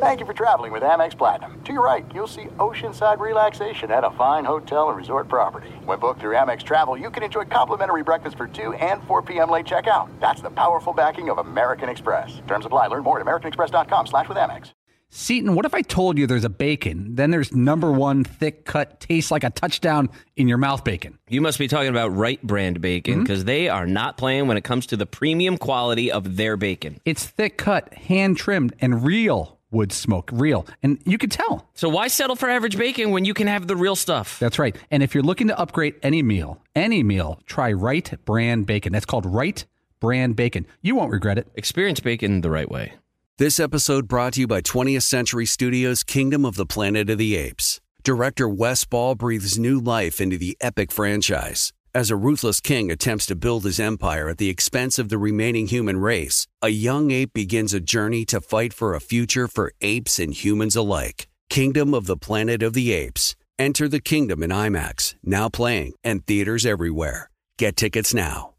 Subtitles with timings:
[0.00, 1.60] Thank you for traveling with Amex Platinum.
[1.64, 5.70] To your right, you'll see oceanside relaxation at a fine hotel and resort property.
[5.84, 9.50] When booked through Amex Travel, you can enjoy complimentary breakfast for 2 and 4 p.m.
[9.50, 10.08] late checkout.
[10.20, 12.40] That's the powerful backing of American Express.
[12.46, 12.86] Terms apply.
[12.86, 14.70] Learn more at americanexpress.com slash with Amex.
[15.10, 19.00] Seton, what if I told you there's a bacon, then there's number one thick cut,
[19.00, 21.18] tastes like a touchdown in your mouth bacon?
[21.28, 23.20] You must be talking about Wright Brand bacon hmm?
[23.22, 27.00] because they are not playing when it comes to the premium quality of their bacon.
[27.04, 30.66] It's thick cut, hand trimmed, and real wood smoke, real.
[30.82, 31.68] And you can tell.
[31.74, 34.38] So why settle for average bacon when you can have the real stuff?
[34.38, 34.76] That's right.
[34.90, 38.92] And if you're looking to upgrade any meal, any meal, try Wright Brand Bacon.
[38.92, 39.64] That's called Wright
[40.00, 40.66] Brand Bacon.
[40.82, 41.48] You won't regret it.
[41.54, 42.94] Experience bacon the right way.
[43.38, 47.36] This episode brought to you by 20th Century Studios' Kingdom of the Planet of the
[47.36, 47.80] Apes.
[48.02, 51.72] Director Wes Ball breathes new life into the epic franchise.
[51.98, 55.66] As a ruthless king attempts to build his empire at the expense of the remaining
[55.66, 60.20] human race, a young ape begins a journey to fight for a future for apes
[60.20, 61.26] and humans alike.
[61.50, 63.34] Kingdom of the Planet of the Apes.
[63.58, 67.30] Enter the kingdom in IMAX, now playing, and theaters everywhere.
[67.58, 68.54] Get tickets now.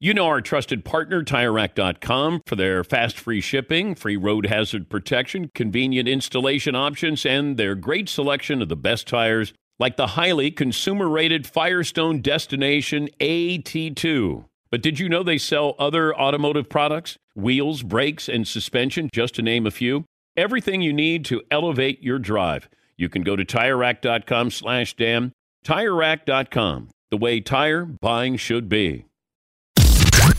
[0.00, 5.50] You know our trusted partner, TireRack.com, for their fast free shipping, free road hazard protection,
[5.54, 11.08] convenient installation options, and their great selection of the best tires, like the highly consumer
[11.08, 14.44] rated Firestone Destination AT2.
[14.70, 17.16] But did you know they sell other automotive products?
[17.34, 20.04] Wheels, brakes, and suspension, just to name a few.
[20.36, 22.68] Everything you need to elevate your drive.
[22.96, 25.32] You can go to TireRack.com slash Dan.
[25.64, 29.06] TireRack.com, the way tire buying should be.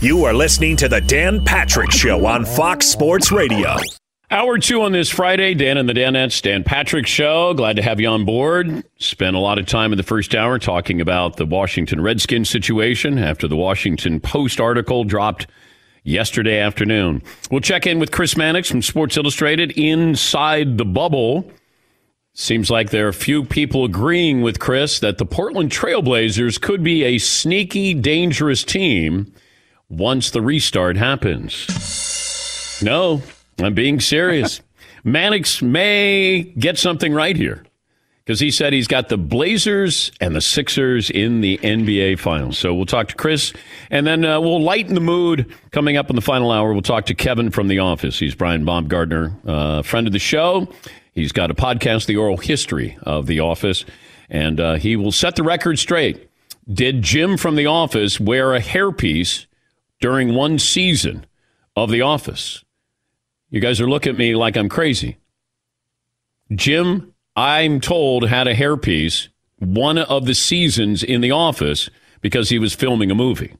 [0.00, 3.76] You are listening to the Dan Patrick Show on Fox Sports Radio.
[4.36, 7.54] Hour two on this Friday, Dan and the Danettes, Dan Patrick Show.
[7.54, 8.84] Glad to have you on board.
[8.98, 13.18] Spent a lot of time in the first hour talking about the Washington Redskins situation
[13.18, 15.46] after the Washington Post article dropped
[16.04, 17.22] yesterday afternoon.
[17.50, 21.50] We'll check in with Chris Mannix from Sports Illustrated inside the bubble.
[22.34, 27.04] Seems like there are few people agreeing with Chris that the Portland Trailblazers could be
[27.04, 29.32] a sneaky, dangerous team
[29.88, 32.82] once the restart happens.
[32.82, 33.22] No,
[33.58, 34.60] I'm being serious.
[35.04, 37.64] Mannix may get something right here
[38.26, 42.58] because he said he's got the Blazers and the Sixers in the NBA Finals.
[42.58, 43.52] So we'll talk to Chris,
[43.88, 45.54] and then uh, we'll lighten the mood.
[45.70, 48.18] Coming up in the final hour, we'll talk to Kevin from The Office.
[48.18, 50.66] He's Brian Baumgartner, uh, friend of the show.
[51.12, 53.84] He's got a podcast, The Oral History of The Office,
[54.28, 56.28] and uh, he will set the record straight.
[56.68, 59.46] Did Jim from The Office wear a hairpiece
[60.00, 61.26] during one season
[61.76, 62.64] of The Office?
[63.56, 65.16] You guys are looking at me like I'm crazy.
[66.54, 69.28] Jim, I'm told, had a hairpiece
[69.58, 71.88] one of the seasons in The Office
[72.20, 73.54] because he was filming a movie.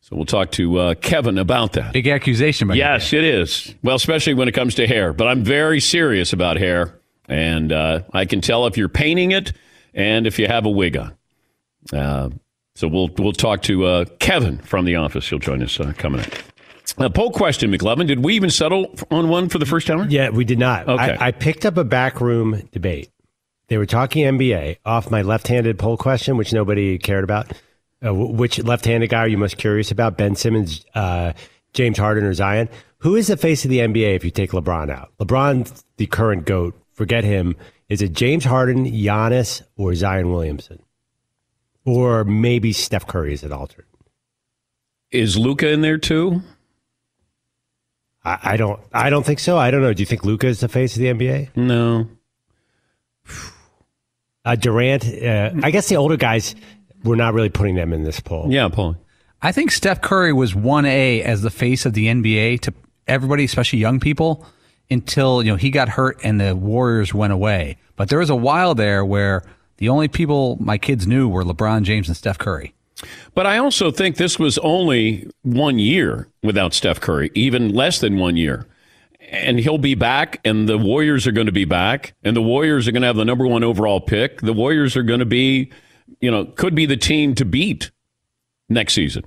[0.00, 1.92] So we'll talk to uh, Kevin about that.
[1.92, 2.76] Big accusation, by.
[2.76, 3.74] Yes, it is.
[3.82, 5.12] Well, especially when it comes to hair.
[5.12, 9.52] But I'm very serious about hair, and uh, I can tell if you're painting it
[9.92, 11.14] and if you have a wig on.
[11.92, 12.30] Uh,
[12.74, 15.28] so we'll we'll talk to uh, Kevin from the office.
[15.28, 16.32] He'll join us uh, coming up.
[16.98, 18.06] Uh, poll question, McLovin.
[18.06, 20.06] Did we even settle on one for the first hour?
[20.08, 20.88] Yeah, we did not.
[20.88, 21.16] Okay.
[21.18, 23.10] I, I picked up a backroom debate.
[23.68, 27.52] They were talking NBA off my left-handed poll question, which nobody cared about.
[28.04, 30.16] Uh, which left-handed guy are you most curious about?
[30.16, 31.32] Ben Simmons, uh,
[31.72, 32.68] James Harden, or Zion?
[32.98, 35.12] Who is the face of the NBA if you take LeBron out?
[35.18, 36.80] LeBron, the current goat.
[36.92, 37.54] Forget him.
[37.88, 40.80] Is it James Harden, Giannis, or Zion Williamson?
[41.84, 43.86] Or maybe Steph Curry is an alternate.
[45.10, 46.42] Is Luka in there too?
[48.28, 48.80] I, I don't.
[48.92, 49.56] I don't think so.
[49.56, 49.92] I don't know.
[49.94, 51.56] Do you think Luka is the face of the NBA?
[51.56, 52.08] No.
[54.44, 55.04] Uh, Durant.
[55.04, 56.54] Uh, I guess the older guys.
[57.04, 58.46] We're not really putting them in this poll.
[58.50, 58.96] Yeah, Paul.
[59.40, 62.74] I think Steph Curry was 1A as the face of the NBA to
[63.06, 64.44] everybody, especially young people,
[64.90, 67.76] until you know he got hurt and the Warriors went away.
[67.96, 69.44] But there was a while there where
[69.76, 72.74] the only people my kids knew were LeBron James and Steph Curry.
[73.34, 78.18] But I also think this was only one year without Steph Curry, even less than
[78.18, 78.66] one year.
[79.30, 82.88] And he'll be back, and the Warriors are going to be back, and the Warriors
[82.88, 84.40] are going to have the number one overall pick.
[84.40, 85.70] The Warriors are going to be,
[86.20, 87.90] you know, could be the team to beat
[88.68, 89.24] next season.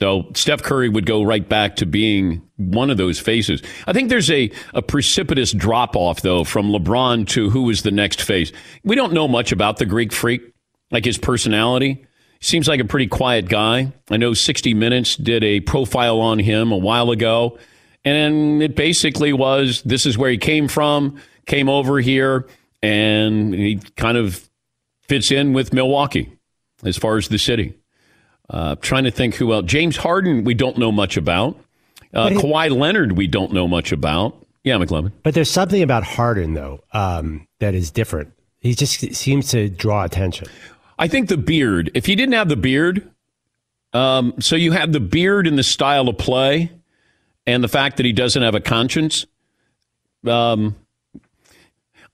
[0.00, 3.62] So Steph Curry would go right back to being one of those faces.
[3.86, 7.92] I think there's a, a precipitous drop off, though, from LeBron to who is the
[7.92, 8.50] next face.
[8.82, 10.42] We don't know much about the Greek freak,
[10.90, 12.04] like his personality.
[12.44, 13.90] Seems like a pretty quiet guy.
[14.10, 17.58] I know 60 Minutes did a profile on him a while ago,
[18.04, 22.46] and it basically was this is where he came from, came over here,
[22.82, 24.46] and he kind of
[25.08, 26.36] fits in with Milwaukee
[26.84, 27.78] as far as the city.
[28.50, 29.64] Uh, trying to think who else.
[29.64, 31.58] James Harden, we don't know much about.
[32.12, 34.36] Uh, Kawhi Leonard, we don't know much about.
[34.64, 35.12] Yeah, McLovin.
[35.22, 38.34] But there's something about Harden though um, that is different.
[38.60, 40.48] He just seems to draw attention.
[40.98, 41.90] I think the beard.
[41.94, 43.10] If he didn't have the beard,
[43.92, 46.70] um, so you have the beard and the style of play,
[47.46, 49.26] and the fact that he doesn't have a conscience.
[50.26, 50.76] Um,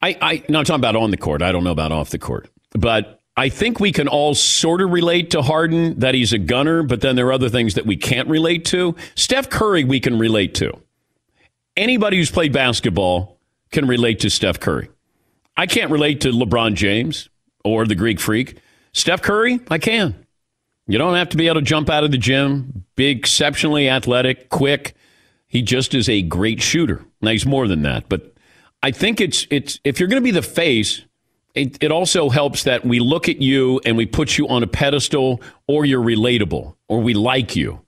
[0.02, 1.42] I, I, no, I'm talking about on the court.
[1.42, 4.90] I don't know about off the court, but I think we can all sort of
[4.90, 7.96] relate to Harden that he's a gunner, but then there are other things that we
[7.96, 8.96] can't relate to.
[9.14, 10.78] Steph Curry, we can relate to.
[11.76, 13.38] Anybody who's played basketball
[13.70, 14.90] can relate to Steph Curry.
[15.56, 17.28] I can't relate to LeBron James
[17.64, 18.58] or the Greek freak.
[18.92, 20.26] Steph Curry, I can.
[20.86, 24.48] You don't have to be able to jump out of the gym, be exceptionally athletic,
[24.48, 24.94] quick.
[25.46, 27.04] He just is a great shooter.
[27.20, 28.34] Now he's more than that, but
[28.82, 31.02] I think it's it's if you're going to be the face,
[31.54, 34.66] it, it also helps that we look at you and we put you on a
[34.66, 37.80] pedestal, or you're relatable, or we like you.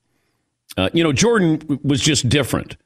[0.76, 2.76] Uh, you know, Jordan was just different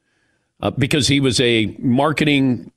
[0.60, 2.70] uh, because he was a marketing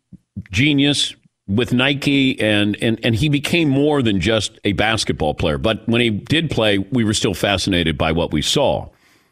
[0.52, 1.16] genius
[1.50, 5.58] with Nike, and, and and he became more than just a basketball player.
[5.58, 8.90] But when he did play, we were still fascinated by what we saw.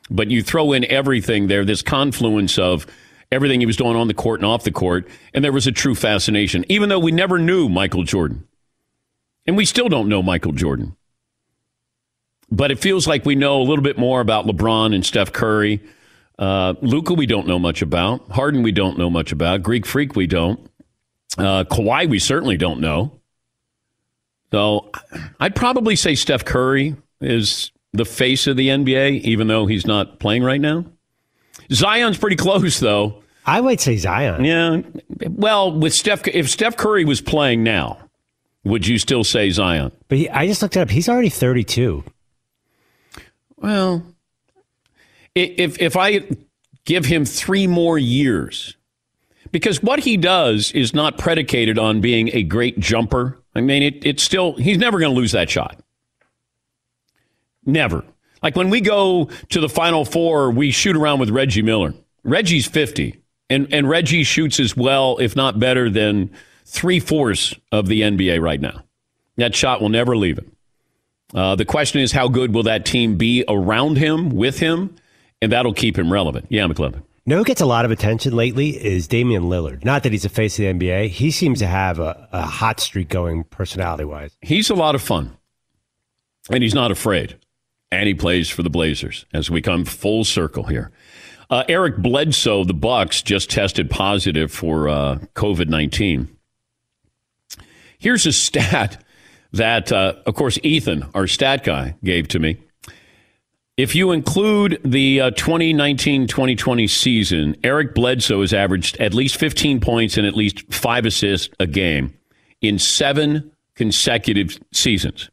[0.09, 2.87] But you throw in everything there, this confluence of
[3.31, 5.71] everything he was doing on the court and off the court, and there was a
[5.71, 8.47] true fascination, even though we never knew Michael Jordan.
[9.45, 10.95] And we still don't know Michael Jordan.
[12.49, 15.81] But it feels like we know a little bit more about LeBron and Steph Curry.
[16.39, 18.29] Uh, Luka, we don't know much about.
[18.31, 19.63] Harden, we don't know much about.
[19.63, 20.69] Greek Freak, we don't.
[21.37, 23.19] Uh, Kawhi, we certainly don't know.
[24.51, 24.91] So
[25.39, 30.19] I'd probably say Steph Curry is the face of the NBA, even though he's not
[30.19, 30.85] playing right now.
[31.71, 33.23] Zion's pretty close, though.
[33.45, 34.43] I would say Zion.
[34.43, 34.81] Yeah.
[35.29, 37.97] Well, with Steph, if Steph Curry was playing now,
[38.63, 39.91] would you still say Zion?
[40.07, 40.89] But he, I just looked it up.
[40.89, 42.03] He's already 32.
[43.57, 44.03] Well,
[45.33, 46.27] if if I
[46.85, 48.76] give him three more years,
[49.51, 53.39] because what he does is not predicated on being a great jumper.
[53.55, 55.79] I mean, it, it's still he's never going to lose that shot.
[57.65, 58.03] Never.
[58.41, 61.93] Like when we go to the Final Four, we shoot around with Reggie Miller.
[62.23, 66.29] Reggie's 50, and, and Reggie shoots as well, if not better, than
[66.65, 68.83] three fourths of the NBA right now.
[69.37, 70.51] That shot will never leave him.
[71.33, 74.95] Uh, the question is, how good will that team be around him, with him?
[75.41, 76.47] And that'll keep him relevant.
[76.49, 77.03] Yeah, McLovin.
[77.27, 79.85] No, gets a lot of attention lately is Damian Lillard.
[79.85, 81.09] Not that he's a face of the NBA.
[81.09, 84.35] He seems to have a, a hot streak going personality wise.
[84.41, 85.37] He's a lot of fun,
[86.49, 87.37] and he's not afraid
[87.91, 90.91] and he plays for the Blazers as we come full circle here.
[91.49, 96.27] Uh, Eric Bledsoe, the Bucks, just tested positive for uh, COVID nineteen.
[97.97, 99.03] Here's a stat
[99.53, 102.61] that, uh, of course, Ethan, our stat guy, gave to me.
[103.77, 110.17] If you include the 2019-2020 uh, season, Eric Bledsoe has averaged at least 15 points
[110.17, 112.17] and at least five assists a game
[112.59, 115.29] in seven consecutive seasons.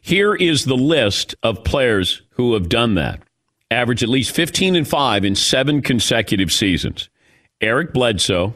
[0.00, 3.20] Here is the list of players who have done that.
[3.70, 7.10] Average at least 15 and 5 in seven consecutive seasons.
[7.60, 8.54] Eric Bledsoe,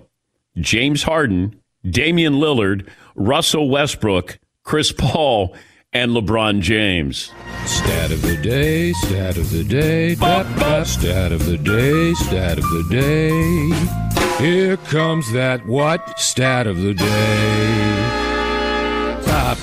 [0.57, 5.55] James Harden, Damian Lillard, Russell Westbrook, Chris Paul,
[5.93, 7.33] and LeBron James.
[7.65, 12.87] Stat of the day, stat of the day, stat of the day, stat of the
[12.91, 14.45] day.
[14.45, 16.19] Here comes that what?
[16.19, 18.15] Stat of the day.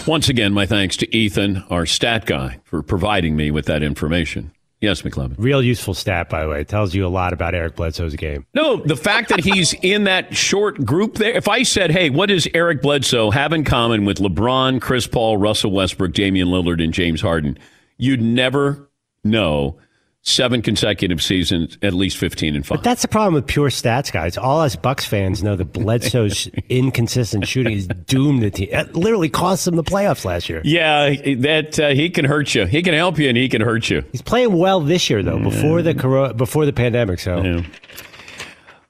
[0.07, 4.51] Once again, my thanks to Ethan, our stat guy, for providing me with that information.
[4.85, 5.33] Yes, McLovin.
[5.39, 6.61] Real useful stat, by the way.
[6.61, 8.45] It tells you a lot about Eric Bledsoe's game.
[8.53, 11.33] No, the fact that he's in that short group there.
[11.33, 15.37] If I said, hey, what does Eric Bledsoe have in common with LeBron, Chris Paul,
[15.37, 17.57] Russell Westbrook, Damian Lillard, and James Harden,
[17.97, 18.89] you'd never
[19.23, 19.79] know
[20.25, 22.77] seven consecutive seasons, at least 15 and 5.
[22.77, 24.37] But that's the problem with pure stats, guys.
[24.37, 28.69] All us Bucks fans know that Bledsoe's inconsistent shooting is doomed the team.
[28.71, 30.61] It literally cost them the playoffs last year.
[30.65, 32.65] Yeah, that uh, he can hurt you.
[32.65, 34.03] He can help you and he can hurt you.
[34.11, 37.41] He's playing well this year though, before the before the pandemic, so.
[37.41, 37.63] Yeah.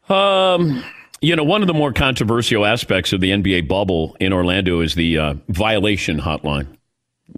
[0.09, 0.83] Um
[1.21, 4.93] you know, one of the more controversial aspects of the NBA bubble in Orlando is
[4.93, 6.67] the uh, violation hotline.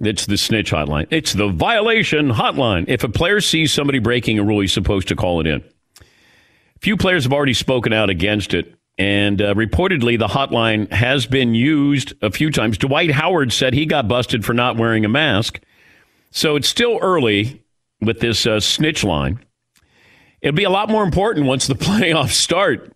[0.01, 1.07] It's the snitch hotline.
[1.11, 2.85] It's the violation hotline.
[2.87, 5.63] If a player sees somebody breaking a rule, he's supposed to call it in.
[6.81, 11.55] Few players have already spoken out against it, and uh, reportedly the hotline has been
[11.55, 12.77] used a few times.
[12.77, 15.59] Dwight Howard said he got busted for not wearing a mask.
[16.31, 17.63] So it's still early
[18.01, 19.43] with this uh, snitch line.
[20.41, 22.93] It'll be a lot more important once the playoffs start.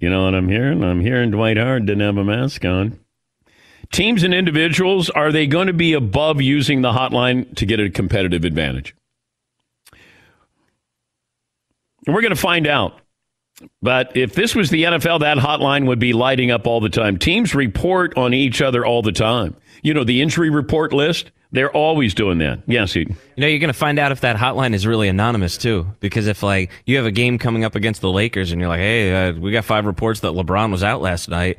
[0.00, 0.82] You know what I'm hearing?
[0.82, 2.98] I'm hearing Dwight Howard didn't have a mask on
[3.92, 7.90] teams and individuals, are they going to be above using the hotline to get a
[7.90, 8.94] competitive advantage?
[12.06, 12.94] And we're going to find out
[13.82, 17.18] But if this was the NFL, that hotline would be lighting up all the time.
[17.18, 19.56] Teams report on each other all the time.
[19.82, 22.60] You know, the injury report list, they're always doing that.
[22.66, 23.16] Yes, Eden.
[23.36, 26.26] You know, you're going to find out if that hotline is really anonymous too, because
[26.26, 29.28] if like you have a game coming up against the Lakers and you're like, hey,
[29.28, 31.58] uh, we got five reports that LeBron was out last night,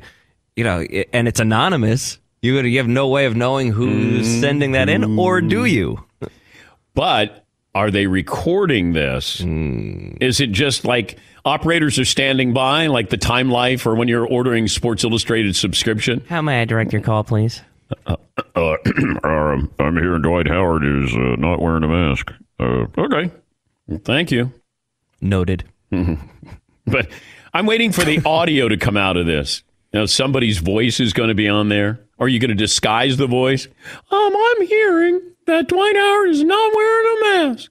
[0.56, 0.80] you know,
[1.12, 5.40] and it's anonymous, you you have no way of knowing who's sending that in, or
[5.40, 6.04] do you?
[6.94, 9.40] But are they recording this?
[9.40, 14.26] Is it just like operators are standing by, like the Time Life or when you're
[14.26, 16.22] ordering Sports Illustrated subscription?
[16.28, 17.62] How may I direct your call, please?
[18.06, 18.16] Uh,
[19.24, 22.30] um, I'm here, and Dwight Howard is uh, not wearing a mask.
[22.60, 23.30] Uh, okay.
[23.86, 24.52] Well, thank you.
[25.20, 25.64] Noted.
[26.86, 27.08] But
[27.54, 29.62] I'm waiting for the audio to come out of this.
[29.94, 32.00] Now, somebody's voice is going to be on there.
[32.18, 33.68] Are you going to disguise the voice?
[34.10, 37.70] Um, I'm hearing that Dwight Howard is not wearing a mask.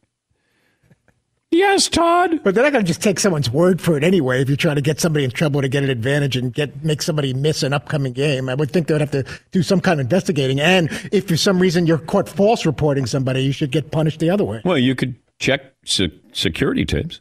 [1.51, 2.41] Yes, Todd.
[2.41, 4.41] But they're not going to just take someone's word for it anyway.
[4.41, 7.01] If you're trying to get somebody in trouble to get an advantage and get make
[7.01, 9.99] somebody miss an upcoming game, I would think they would have to do some kind
[9.99, 10.61] of investigating.
[10.61, 14.29] And if for some reason you're caught false reporting somebody, you should get punished the
[14.29, 14.61] other way.
[14.63, 17.19] Well, you could check se- security tapes.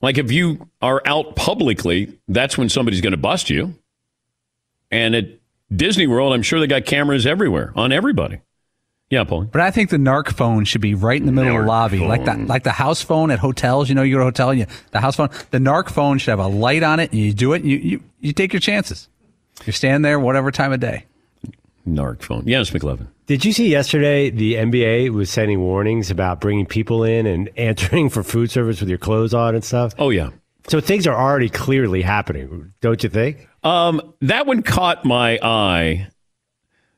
[0.00, 3.74] Like if you are out publicly, that's when somebody's going to bust you.
[4.90, 5.24] And at
[5.74, 8.40] Disney World, I'm sure they got cameras everywhere on everybody.
[9.08, 9.44] Yeah, Paul.
[9.44, 11.98] But I think the NARC phone should be right in the middle of the lobby,
[12.00, 13.88] like that, like the house phone at hotels.
[13.88, 16.18] You know, you go to a hotel, and you, the house phone, the NARC phone
[16.18, 17.62] should have a light on it, and you do it.
[17.62, 19.08] And you, you you take your chances.
[19.64, 21.04] You're standing there, whatever time of day.
[21.88, 22.42] NARC phone.
[22.46, 23.06] Yes, McLovin.
[23.26, 28.08] Did you see yesterday the NBA was sending warnings about bringing people in and answering
[28.08, 29.94] for food service with your clothes on and stuff?
[29.98, 30.30] Oh, yeah.
[30.68, 33.48] So things are already clearly happening, don't you think?
[33.64, 36.08] Um, that one caught my eye.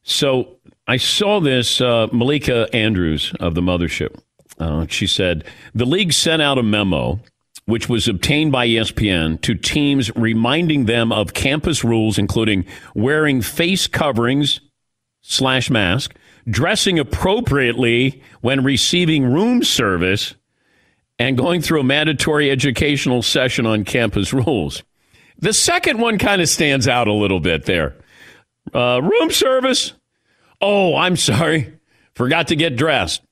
[0.02, 4.20] So I saw this uh, Malika Andrews of the Mothership.
[4.58, 5.44] Uh, she said
[5.75, 7.20] the league sent out a memo,
[7.64, 13.87] which was obtained by ESPN, to teams reminding them of campus rules, including wearing face
[13.87, 14.61] coverings
[15.28, 16.14] slash mask,
[16.49, 20.35] dressing appropriately when receiving room service,
[21.18, 24.82] and going through a mandatory educational session on campus rules.
[25.38, 27.94] The second one kind of stands out a little bit there.
[28.75, 29.92] Uh, room service.
[30.61, 31.78] Oh, I'm sorry.
[32.14, 33.23] Forgot to get dressed.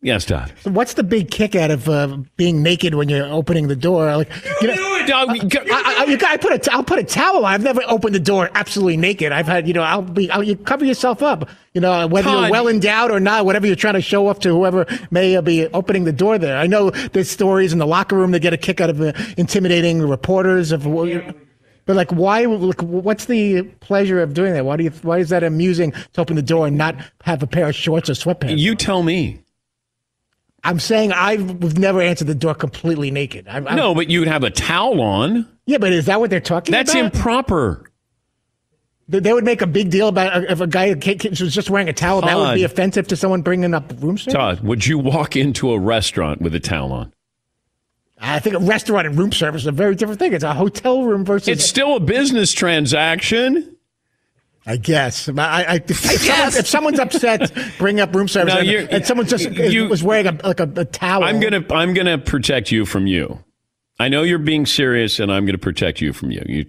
[0.00, 0.52] Yes, Todd.
[0.64, 4.16] What's the big kick out of uh, being naked when you're opening the door?
[4.16, 4.30] Like,
[4.60, 4.91] you know,
[5.72, 7.52] I, I, you got- I put a, t- I'll put a towel on.
[7.52, 9.32] I've never opened the door absolutely naked.
[9.32, 11.48] I've had, you know, I'll be, I'll, you cover yourself up.
[11.74, 12.42] You know, whether Todd.
[12.42, 15.66] you're well endowed or not, whatever you're trying to show off to whoever may be
[15.68, 16.56] opening the door there.
[16.58, 19.12] I know there's stories in the locker room that get a kick out of uh,
[19.38, 20.84] intimidating reporters of.
[21.84, 22.44] But like, why?
[22.44, 24.64] Like, what's the pleasure of doing that?
[24.64, 24.90] Why do you?
[25.02, 28.08] Why is that amusing to open the door and not have a pair of shorts
[28.08, 28.58] or sweatpants?
[28.58, 29.40] You tell me.
[30.64, 33.48] I'm saying I've never answered the door completely naked.
[33.48, 35.48] I, I, No, but you'd have a towel on.
[35.66, 37.02] Yeah, but is that what they're talking That's about?
[37.02, 37.90] That's improper.
[39.08, 41.92] They- would make a big deal about uh, if a guy was just wearing a
[41.92, 42.22] towel.
[42.22, 44.32] That would be offensive to someone bringing up room service.
[44.32, 47.12] Todd, would you walk into a restaurant with a towel on?
[48.18, 50.32] I think a restaurant and room service is a very different thing.
[50.32, 51.48] It's a hotel room versus.
[51.48, 53.76] It's still a business transaction.
[54.64, 55.28] I guess.
[55.28, 55.32] I,
[55.64, 59.50] I, if, someone, if someone's upset, bring up room service, No, and, and someone just
[59.50, 61.24] you- was wearing a, like a, a towel.
[61.24, 63.42] I'm gonna I'm gonna protect you from you.
[63.98, 66.42] I know you're being serious, and I'm gonna protect you from you.
[66.46, 66.66] You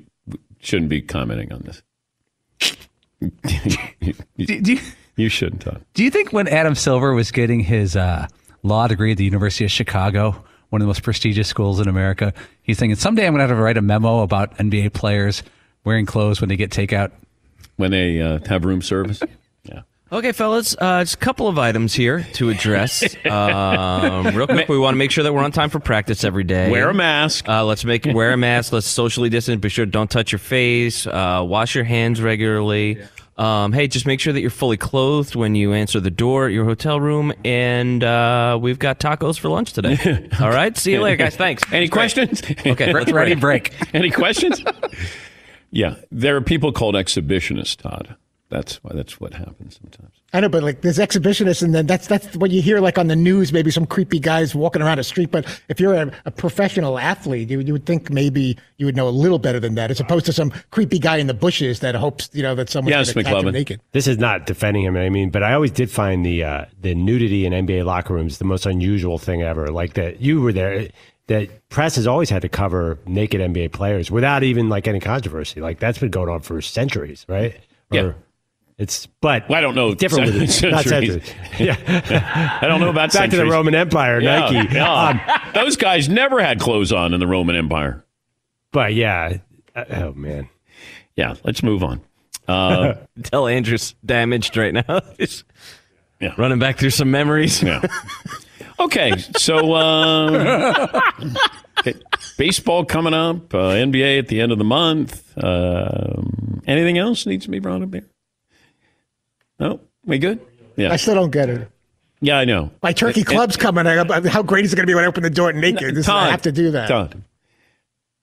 [0.60, 2.76] shouldn't be commenting on this.
[3.22, 4.14] you,
[4.46, 4.80] Do, do, you,
[5.16, 5.84] you shouldn't, Todd.
[5.94, 8.28] do you think when Adam Silver was getting his uh,
[8.64, 10.32] law degree at the University of Chicago,
[10.70, 12.34] one of the most prestigious schools in America,
[12.64, 15.44] he's thinking someday I'm going to have to write a memo about NBA players
[15.86, 17.12] wearing clothes when they get takeout?
[17.78, 19.22] When they uh, have room service.
[19.64, 19.82] Yeah.
[20.12, 23.04] Okay, fellas, uh, just a couple of items here to address.
[23.26, 26.44] um, real quick, we want to make sure that we're on time for practice every
[26.44, 26.70] day.
[26.70, 27.50] Wear a mask.
[27.50, 28.72] Uh, let's make wear a mask.
[28.74, 29.60] Let's socially distance.
[29.60, 31.08] Be sure don't touch your face.
[31.08, 33.02] Uh, wash your hands regularly.
[33.36, 36.54] Um, hey, just make sure that you're fully clothed when you answer the door at
[36.54, 37.34] your hotel room.
[37.44, 40.30] And uh, we've got tacos for lunch today.
[40.40, 41.36] All right, see you later, guys.
[41.36, 41.64] Thanks.
[41.72, 41.92] Any That's great.
[41.92, 42.44] questions?
[42.68, 43.76] Okay, let's Ready, break.
[43.80, 43.96] break.
[43.96, 44.64] Any questions?
[45.74, 48.16] Yeah, there are people called exhibitionists, Todd.
[48.50, 48.92] That's why.
[48.94, 50.12] That's what happens sometimes.
[50.32, 53.08] I know, but like there's exhibitionists, and then that's that's what you hear like on
[53.08, 53.52] the news.
[53.52, 55.32] Maybe some creepy guys walking around a street.
[55.32, 59.08] But if you're a, a professional athlete, you, you would think maybe you would know
[59.08, 61.96] a little better than that, as opposed to some creepy guy in the bushes that
[61.96, 63.54] hopes you know that someone's Yes, going to catch him McLovin.
[63.54, 63.82] naked.
[63.92, 64.98] This is not defending him.
[64.98, 68.38] I mean, but I always did find the uh, the nudity in NBA locker rooms
[68.38, 69.70] the most unusual thing ever.
[69.70, 70.90] Like that you were there.
[71.34, 75.62] That press has always had to cover naked NBA players without even like any controversy.
[75.62, 77.60] Like that's been going on for centuries, right?
[77.92, 78.14] Yeah.
[78.78, 80.72] It's but Well, I don't know different with it.
[80.72, 81.26] Not centuries.
[81.26, 81.34] centuries.
[81.60, 82.60] Yeah.
[82.62, 83.46] I don't know about Back to the.
[83.46, 84.76] Roman Empire, Yeah, Nike.
[84.76, 84.94] yeah.
[84.94, 85.22] Um,
[85.56, 88.06] Those guys never had clothes on in the Roman Empire.
[88.72, 89.38] But yeah,
[89.76, 90.50] uh, oh man,
[91.16, 92.02] Yeah, let's move on.
[92.48, 95.02] Uh, Tell Andrew's damaged right now.
[95.18, 95.44] He's
[96.20, 96.34] Yeah.
[96.38, 97.62] running back through some memories.
[97.64, 97.82] yeah.
[98.80, 101.04] Okay, so um,
[102.38, 105.32] baseball coming up, uh, NBA at the end of the month.
[105.42, 108.06] Um, anything else needs to be brought up here?
[109.60, 110.40] No, we good?
[110.76, 111.70] Yeah, I still don't get it.
[112.20, 112.72] yeah, I know.
[112.82, 113.86] My turkey And- club's coming.
[113.86, 115.96] I- How great is it going to be when I open the door naked?
[115.96, 116.88] This, I have to do that.
[116.88, 117.24] Todd,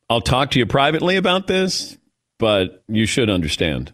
[0.09, 1.97] I'll talk to you privately about this,
[2.39, 3.93] but you should understand.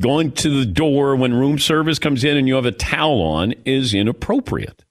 [0.00, 3.52] Going to the door when room service comes in and you have a towel on
[3.64, 4.84] is inappropriate.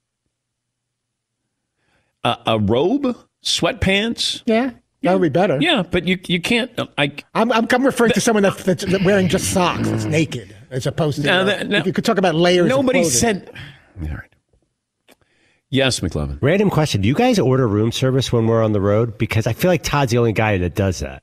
[2.24, 4.70] A, a robe, sweatpants, Yeah,
[5.02, 5.58] that would be better.
[5.60, 6.70] yeah, but you you can't.
[6.98, 10.86] I I'm, I'm, I'm referring to someone that's, that's wearing just socks, that's naked, as
[10.86, 11.26] opposed to.
[11.26, 11.82] No, uh, that- no.
[11.84, 12.68] you could talk about layers.
[12.68, 13.10] nobody clothing.
[13.18, 13.50] said.
[14.02, 14.24] All right.
[15.70, 16.38] Yes, McLovin.
[16.40, 19.18] random question: Do you guys order room service when we're on the road?
[19.18, 21.22] Because I feel like Todd's the only guy that does that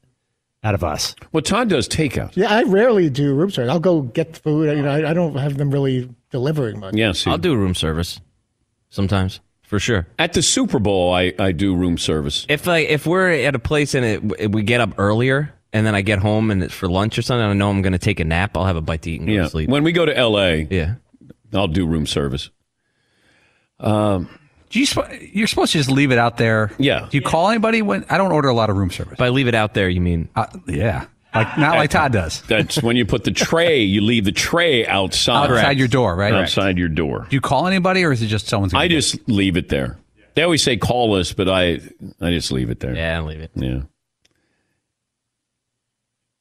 [0.63, 1.15] out of us.
[1.31, 2.35] Well, Todd does takeout.
[2.35, 3.71] Yeah, I rarely do room service.
[3.71, 4.75] I'll go get food.
[4.77, 6.93] You know, I, I don't have them really delivering much.
[6.95, 8.21] Yes, I'll do room service
[8.89, 9.39] sometimes
[9.75, 10.07] for sure.
[10.17, 12.45] At the Super Bowl, I, I do room service.
[12.47, 15.93] If like if we're at a place and it, we get up earlier and then
[15.93, 17.99] I get home and it's for lunch or something, and I know I'm going to
[17.99, 18.55] take a nap.
[18.55, 19.43] I'll have a bite to eat and go Yeah.
[19.43, 19.69] to sleep.
[19.69, 20.95] When we go to L.A., yeah.
[21.53, 22.49] I'll do room service.
[23.81, 26.71] Do you sp- you're supposed to just leave it out there.
[26.77, 27.07] Yeah.
[27.09, 29.17] Do you call anybody when I don't order a lot of room service?
[29.17, 30.29] By leave it out there, you mean?
[30.35, 31.05] Uh, yeah.
[31.35, 32.41] Like not like Todd does.
[32.43, 33.81] That's when you put the tray.
[33.81, 35.51] You leave the tray outside.
[35.51, 36.33] Outside your door, right?
[36.33, 37.27] Outside your door.
[37.29, 39.01] Do you call anybody or is it just someone's gonna I get it?
[39.01, 39.97] just leave it there.
[40.35, 41.79] They always say call us, but I
[42.21, 42.95] I just leave it there.
[42.95, 43.51] Yeah, leave it.
[43.55, 43.81] Yeah.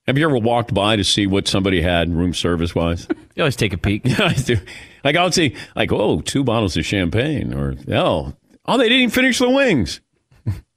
[0.06, 3.08] Have you ever walked by to see what somebody had room service wise?
[3.36, 4.02] You always take a peek.
[4.20, 4.58] I do.
[5.02, 8.32] Like I'll see, like, oh, two bottles of champagne, or oh,
[8.64, 10.00] oh, they didn't even finish the wings.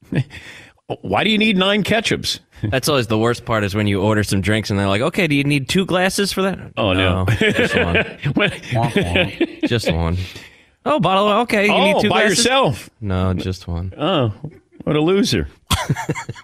[1.01, 2.39] Why do you need nine ketchups?
[2.63, 5.27] That's always the worst part is when you order some drinks and they're like, "Okay,
[5.27, 7.25] do you need two glasses for that?" Oh, no.
[7.39, 7.95] just one.
[8.33, 9.67] When- Wonk, wonk.
[9.67, 10.17] Just one.
[10.85, 11.27] Oh, bottle.
[11.41, 12.37] Okay, you oh, need two by glasses.
[12.39, 12.89] yourself.
[13.01, 13.93] No, just one.
[13.97, 14.33] Oh,
[14.83, 15.47] what a loser.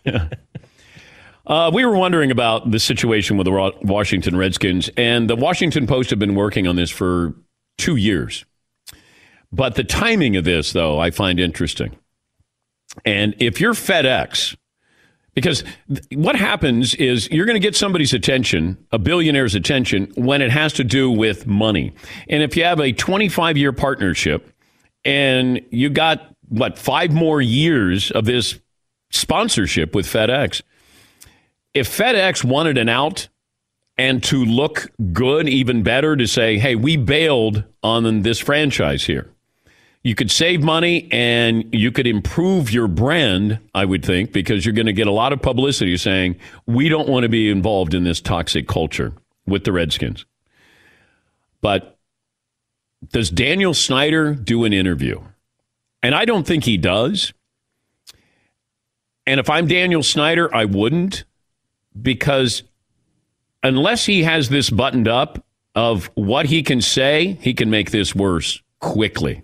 [0.06, 0.30] Yeah.
[1.46, 6.10] Uh, we were wondering about the situation with the Washington Redskins, and the Washington Post
[6.12, 7.34] have been working on this for
[7.78, 8.46] two years.
[9.52, 11.98] But the timing of this, though, I find interesting.
[13.04, 14.56] And if you're FedEx,
[15.34, 15.64] because
[16.14, 20.74] what happens is you're going to get somebody's attention, a billionaire's attention, when it has
[20.74, 21.94] to do with money.
[22.30, 24.52] And if you have a 25 year partnership
[25.04, 28.60] and you got, what, five more years of this
[29.10, 30.62] sponsorship with FedEx,
[31.74, 33.28] if FedEx wanted an out
[33.98, 39.33] and to look good, even better, to say, hey, we bailed on this franchise here.
[40.04, 44.74] You could save money and you could improve your brand, I would think, because you're
[44.74, 46.36] going to get a lot of publicity saying,
[46.66, 49.14] we don't want to be involved in this toxic culture
[49.48, 50.26] with the Redskins.
[51.62, 51.98] But
[53.12, 55.22] does Daniel Snyder do an interview?
[56.02, 57.34] And I don't think he does.
[59.26, 61.24] And if I'm Daniel Snyder, I wouldn't
[62.02, 62.64] because
[63.64, 68.14] unless he has this buttoned up of what he can say, he can make this
[68.14, 69.44] worse quickly.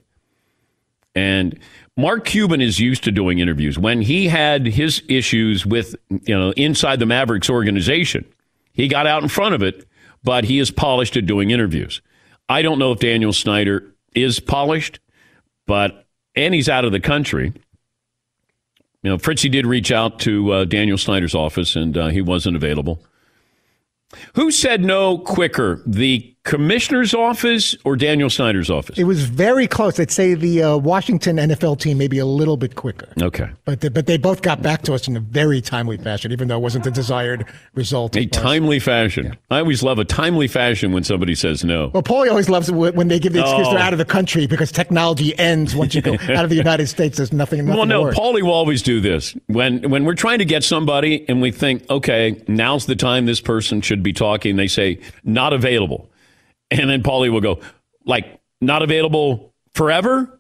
[1.16, 1.60] And
[1.98, 3.78] Mark Cuban is used to doing interviews.
[3.78, 8.26] When he had his issues with, you know, inside the Mavericks organization,
[8.72, 9.86] he got out in front of it,
[10.24, 12.02] but he is polished at doing interviews.
[12.48, 15.00] I don't know if Daniel Snyder is polished,
[15.68, 17.54] but and he's out of the country.
[19.04, 22.56] You know, Fritzy did reach out to uh, Daniel Snyder's office, and uh, he wasn't
[22.56, 23.04] available.
[24.36, 28.98] Who said no quicker, the commissioner's office or Daniel Snyder's office?
[28.98, 30.00] It was very close.
[30.00, 33.08] I'd say the uh, Washington NFL team maybe a little bit quicker.
[33.22, 33.48] Okay.
[33.66, 36.48] But they, but they both got back to us in a very timely fashion, even
[36.48, 38.16] though it wasn't the desired result.
[38.16, 39.38] A as far as- timely fashion.
[39.52, 41.92] I always love a timely fashion when somebody says no.
[41.94, 43.72] Well, Paulie always loves it when they give the excuse Oh.
[43.72, 46.88] they're out of the country because technology ends once you go out of the United
[46.88, 47.18] States.
[47.18, 47.60] There's nothing.
[47.66, 48.18] nothing Well, no, works.
[48.18, 49.36] Paulie will always do this.
[49.48, 53.40] When when we're trying to get somebody and we think, okay, now's the time this
[53.42, 56.10] person should be talking, they say, not available.
[56.72, 57.60] And then Paulie will go,
[58.06, 60.40] like, not available forever?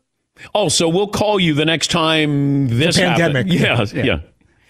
[0.54, 3.48] Oh, so we'll call you the next time this pandemic.
[3.52, 3.94] happens.
[3.94, 4.20] Yeah, yeah.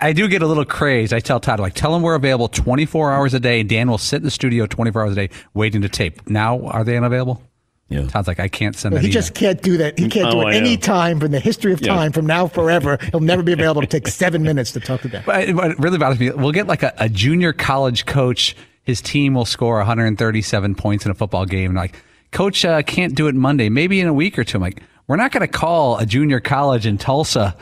[0.02, 1.14] I do get a little crazed.
[1.14, 3.64] I tell Todd, like, tell him we're available 24 hours a day.
[3.64, 6.28] Dan will sit in the studio 24 hours a day waiting to tape.
[6.30, 7.44] Now, are they unavailable?
[7.90, 8.08] Yeah.
[8.08, 9.98] Todd's like, I can't send Well, that he just can't do that.
[10.00, 11.94] He can't do Oh, it any time from the history of Yeah.
[11.96, 12.98] time, from now forever.
[13.12, 15.24] He'll never be available to take seven minutes to talk to them.
[15.26, 18.56] But what really bothers me, we'll get like a, a junior college coach.
[18.90, 21.70] His team will score 137 points in a football game.
[21.70, 21.96] And like,
[22.32, 24.58] coach uh, can't do it Monday, maybe in a week or two.
[24.58, 27.56] I'm like, we're not going to call a junior college in Tulsa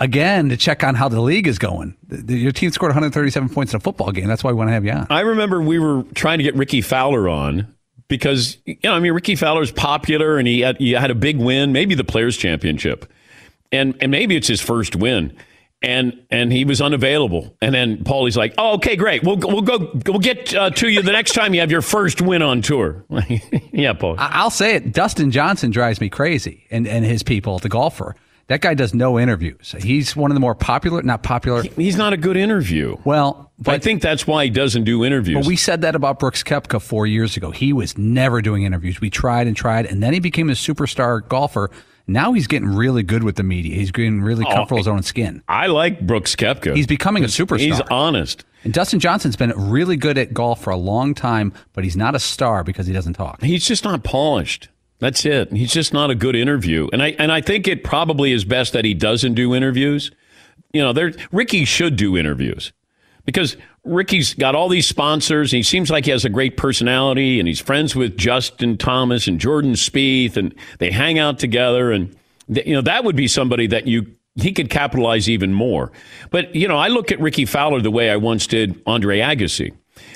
[0.00, 1.96] again to check on how the league is going.
[2.28, 4.26] Your team scored 137 points in a football game.
[4.26, 5.06] That's why we want to have you on.
[5.08, 7.74] I remember we were trying to get Rickie Fowler on
[8.08, 11.38] because you know I mean Rickie Fowler's popular and he had, he had a big
[11.38, 13.10] win, maybe the Players Championship,
[13.72, 15.34] and and maybe it's his first win.
[15.86, 19.22] And and he was unavailable, and then Paulie's like, "Oh, okay, great.
[19.22, 22.20] We'll we'll go we'll get uh, to you the next time you have your first
[22.20, 23.04] win on tour."
[23.72, 24.16] yeah, Paul.
[24.18, 24.92] I'll say it.
[24.92, 28.16] Dustin Johnson drives me crazy, and and his people, the golfer.
[28.48, 29.74] That guy does no interviews.
[29.80, 31.62] He's one of the more popular, not popular.
[31.62, 32.96] He's not a good interview.
[33.04, 35.38] Well, I think that's why he doesn't do interviews.
[35.38, 37.50] But we said that about Brooks Koepka four years ago.
[37.50, 39.00] He was never doing interviews.
[39.00, 41.70] We tried and tried, and then he became a superstar golfer.
[42.06, 43.74] Now he's getting really good with the media.
[43.74, 45.42] He's getting really Oh, comfortable in his own skin.
[45.48, 46.76] I like Brooks Koepka.
[46.76, 47.58] He's becoming a superstar.
[47.60, 48.44] He's honest.
[48.64, 52.14] And Dustin Johnson's been really good at golf for a long time, but he's not
[52.14, 53.42] a star because he doesn't talk.
[53.42, 54.68] He's just not polished.
[54.98, 55.52] That's it.
[55.52, 56.88] He's just not a good interview.
[56.92, 60.10] And I and I think it probably is best that he doesn't do interviews.
[60.72, 62.72] You know, there Rickie should do interviews.
[63.26, 67.38] Because Rickie's got all these sponsors and he seems like he has a great personality
[67.38, 72.16] and he's friends with Justin Thomas and Jordan Spieth and they hang out together and
[72.52, 75.92] th- you know that would be somebody that you he could capitalize even more.
[76.30, 79.74] But you know, I look at Rickie Fowler the way I once did Andre Agassi.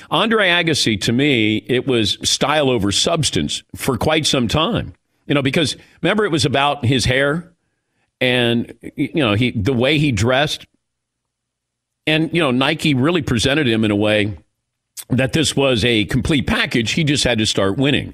[0.09, 4.93] Andre Agassi, to me, it was style over substance for quite some time.
[5.27, 7.51] You know, because remember it was about his hair
[8.19, 10.65] and you know he the way he dressed,
[12.07, 14.37] and you know Nike really presented him in a way
[15.09, 16.91] that this was a complete package.
[16.91, 18.13] He just had to start winning,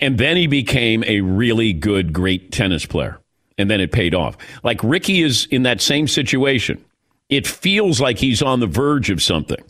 [0.00, 3.20] and then he became a really good, great tennis player,
[3.58, 4.36] and then it paid off.
[4.62, 6.84] Like Rickie is in that same situation.
[7.28, 9.62] It feels like he's on the verge of something.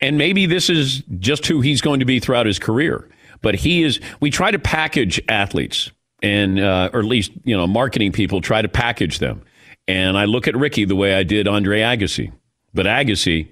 [0.00, 3.08] And maybe this is just who he's going to be throughout his career.
[3.40, 5.90] But he is, we try to package athletes
[6.22, 9.42] and, uh, or at least, you know, marketing people try to package them.
[9.88, 12.32] And I look at Rickie the way I did Andre Agassi.
[12.74, 13.48] But Agassi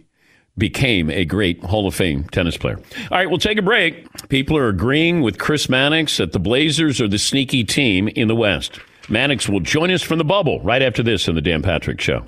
[0.57, 2.79] became a great Hall of Fame tennis player.
[3.11, 4.29] All right, we'll take a break.
[4.29, 8.37] People are agreeing with Chris Mannix that the Blazers are the sneaky team in the
[8.37, 8.79] West.
[9.09, 12.24] Mannix will join us from the bubble right after this on the Dan Patrick Show.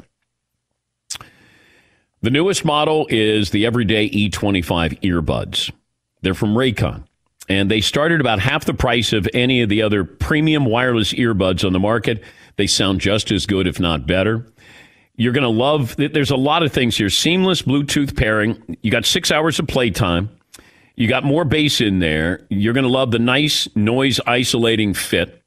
[2.22, 5.70] The newest model is the Everyday E25 earbuds.
[6.22, 7.04] They're from Raycon,
[7.48, 11.64] and they started about half the price of any of the other premium wireless earbuds
[11.64, 12.22] on the market.
[12.56, 14.46] They sound just as good, if not better.
[15.16, 17.08] You're going to love, there's a lot of things here.
[17.08, 18.76] Seamless Bluetooth pairing.
[18.82, 20.28] You got six hours of playtime.
[20.94, 22.46] You got more bass in there.
[22.48, 25.42] You're going to love the nice noise isolating fit.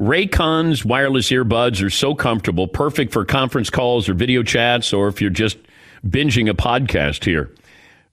[0.00, 5.20] Raycon's wireless earbuds are so comfortable, perfect for conference calls or video chats, or if
[5.20, 5.58] you're just
[6.06, 7.52] binging a podcast here.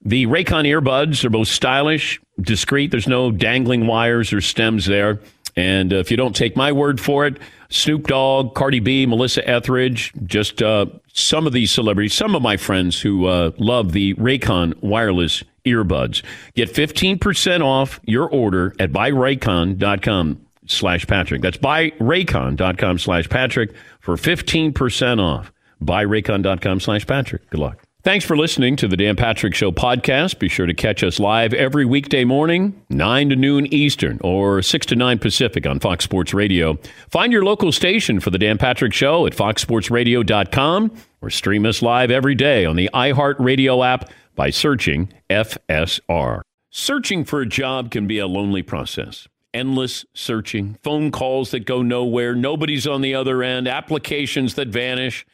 [0.03, 2.91] The Raycon earbuds are both stylish, discreet.
[2.91, 5.19] There's no dangling wires or stems there.
[5.55, 7.37] And if you don't take my word for it,
[7.75, 12.57] Snoop Dogg, Cardi B, Melissa Etheridge, just uh, some of these celebrities, some of my
[12.57, 16.23] friends who uh, love the Raycon wireless earbuds.
[16.55, 21.41] Get 15% off your order at buyraycon.com slash Patrick.
[21.41, 25.51] That's buyraycon.com slash Patrick for 15% off.
[25.83, 27.49] Buyraycon.com slash Patrick.
[27.49, 27.84] Good luck.
[28.05, 30.37] Thanks for listening to the Dan Patrick Show podcast.
[30.37, 34.85] Be sure to catch us live every weekday morning, 9 to noon Eastern or 6
[34.85, 36.77] to 9 Pacific on Fox Sports Radio.
[37.09, 40.91] Find your local station for the Dan Patrick Show at foxsportsradio.com
[41.23, 46.41] or stream us live every day on the iHeartRadio app by searching FSR.
[46.69, 49.27] Searching for a job can be a lonely process.
[49.51, 55.25] Endless searching, phone calls that go nowhere, nobody's on the other end, applications that vanish.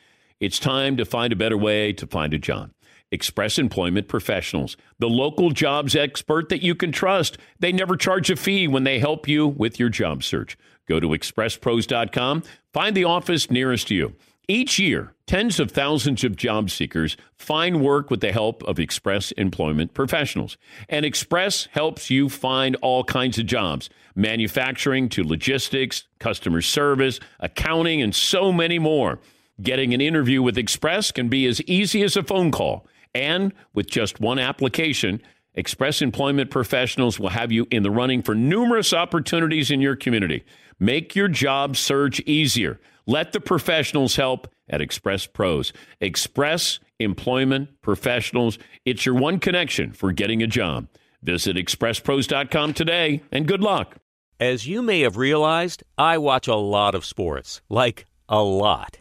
[0.41, 2.71] It's time to find a better way to find a job.
[3.11, 7.37] Express Employment Professionals, the local jobs expert that you can trust.
[7.59, 10.57] They never charge a fee when they help you with your job search.
[10.87, 12.41] Go to expresspros.com,
[12.73, 14.15] find the office nearest to you.
[14.47, 19.31] Each year, tens of thousands of job seekers find work with the help of Express
[19.33, 20.57] Employment Professionals.
[20.89, 28.01] And Express helps you find all kinds of jobs manufacturing to logistics, customer service, accounting,
[28.01, 29.19] and so many more.
[29.61, 32.87] Getting an interview with Express can be as easy as a phone call.
[33.13, 35.21] And with just one application,
[35.53, 40.43] Express Employment Professionals will have you in the running for numerous opportunities in your community.
[40.79, 42.79] Make your job search easier.
[43.05, 45.73] Let the professionals help at Express Pros.
[45.99, 48.57] Express Employment Professionals.
[48.85, 50.87] It's your one connection for getting a job.
[51.21, 53.97] Visit expresspros.com today and good luck.
[54.39, 57.61] As you may have realized, I watch a lot of sports.
[57.69, 59.00] Like, a lot.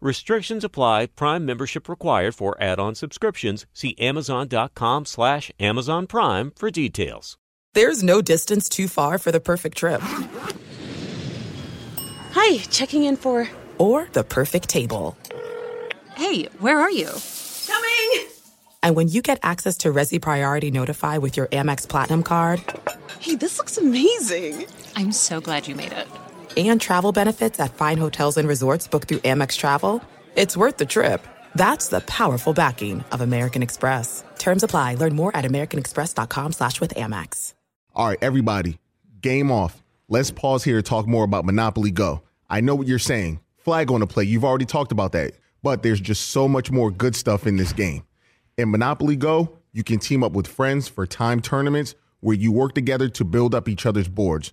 [0.00, 1.06] Restrictions apply.
[1.06, 3.66] Prime membership required for add-on subscriptions.
[3.74, 7.36] See Amazon.com slash Amazon Prime for details.
[7.74, 10.00] There's no distance too far for the perfect trip.
[12.32, 13.48] Hi, checking in for...
[13.78, 15.16] Or the perfect table.
[16.16, 17.08] Hey, where are you?
[17.66, 18.28] Coming!
[18.82, 22.62] And when you get access to Resy Priority Notify with your Amex Platinum card...
[23.20, 24.66] Hey, this looks amazing!
[24.96, 26.08] I'm so glad you made it.
[26.56, 30.02] And travel benefits at fine hotels and resorts booked through Amex Travel.
[30.36, 31.26] It's worth the trip.
[31.54, 34.24] That's the powerful backing of American Express.
[34.38, 34.94] Terms apply.
[34.94, 37.54] Learn more at americanexpress.com slash with Amex.
[37.94, 38.78] All right, everybody,
[39.20, 39.82] game off.
[40.08, 42.22] Let's pause here to talk more about Monopoly Go.
[42.48, 43.40] I know what you're saying.
[43.58, 44.24] Flag on the play.
[44.24, 45.32] You've already talked about that.
[45.62, 48.02] But there's just so much more good stuff in this game.
[48.56, 52.74] In Monopoly Go, you can team up with friends for time tournaments where you work
[52.74, 54.52] together to build up each other's boards.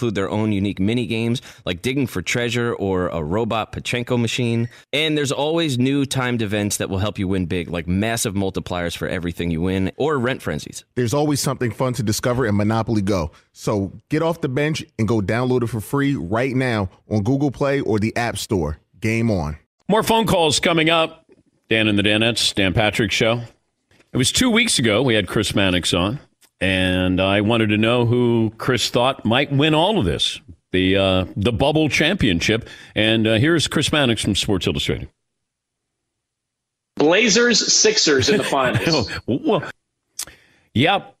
[0.00, 4.70] include their own unique mini games like digging for treasure or a robot Pachinko machine.
[4.94, 8.96] And there's always new timed events that will help you win big, like massive multipliers
[8.96, 10.86] for everything you win or rent frenzies.
[10.94, 13.30] There's always something fun to discover in Monopoly Go.
[13.52, 17.50] So get off the bench and go download it for free right now on Google
[17.50, 18.78] Play or the App Store.
[19.00, 19.58] Game on.
[19.86, 21.26] More phone calls coming up.
[21.68, 23.42] Dan and the Danettes, Dan Patrick Show.
[24.14, 26.20] It was two weeks ago we had Chris Mannix on,
[26.60, 30.40] and I wanted to know who Chris thought might win all of this,
[30.72, 32.68] the uh, the bubble championship.
[32.94, 35.08] And uh, here's Chris Mannix from Sports Illustrated.
[36.96, 39.10] Blazers, Sixers in the finals.
[39.26, 39.64] well,
[40.74, 41.16] yep.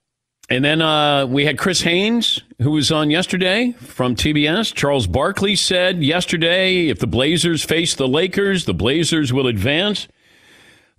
[0.50, 4.74] And then uh, we had Chris Haynes, who was on yesterday from TBS.
[4.74, 10.08] Charles Barkley said yesterday if the Blazers face the Lakers, the Blazers will advance.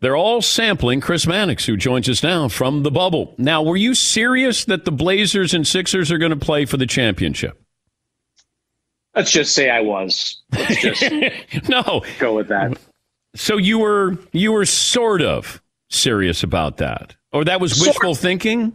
[0.02, 3.36] They're all sampling Chris Mannix, who joins us now from the bubble.
[3.38, 6.88] Now, were you serious that the Blazers and Sixers are going to play for the
[6.88, 7.62] championship?
[9.16, 10.42] Let's just say I was.
[10.52, 11.04] Let's just
[11.70, 12.02] no.
[12.18, 12.80] go with that.
[13.36, 18.74] So you were you were sort of serious about that, or that was wishful thinking?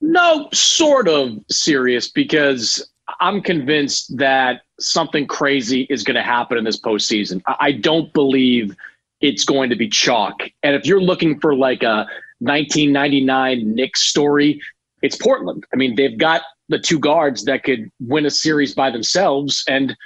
[0.00, 2.88] No, sort of serious because
[3.20, 7.42] I'm convinced that something crazy is going to happen in this postseason.
[7.46, 8.74] I I don't believe
[9.22, 10.42] it's going to be chalk.
[10.62, 12.06] And if you're looking for like a
[12.40, 14.60] 1999 Knicks story,
[15.00, 15.64] it's Portland.
[15.72, 19.64] I mean, they've got the two guards that could win a series by themselves.
[19.68, 19.96] And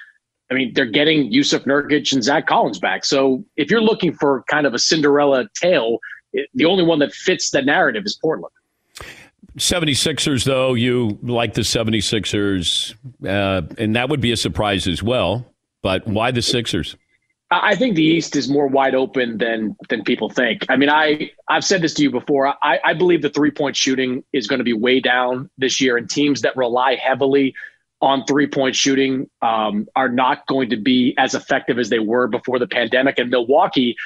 [0.50, 3.04] I mean, they're getting Jusuf Nurkic and Zach Collins back.
[3.04, 5.98] So if you're looking for kind of a Cinderella tale,
[6.32, 8.52] it, the only one that fits the narrative is Portland.
[9.58, 15.46] 76ers, though, you like the 76ers, uh, and that would be a surprise as well.
[15.82, 16.96] But why the Sixers?
[17.50, 20.66] I think the East is more wide open than than people think.
[20.68, 22.48] I mean, I I've said this to you before.
[22.62, 25.96] I, I believe the three point shooting is going to be way down this year,
[25.96, 27.54] and teams that rely heavily
[28.00, 32.26] on three point shooting um, are not going to be as effective as they were
[32.26, 33.18] before the pandemic.
[33.18, 33.96] And Milwaukee,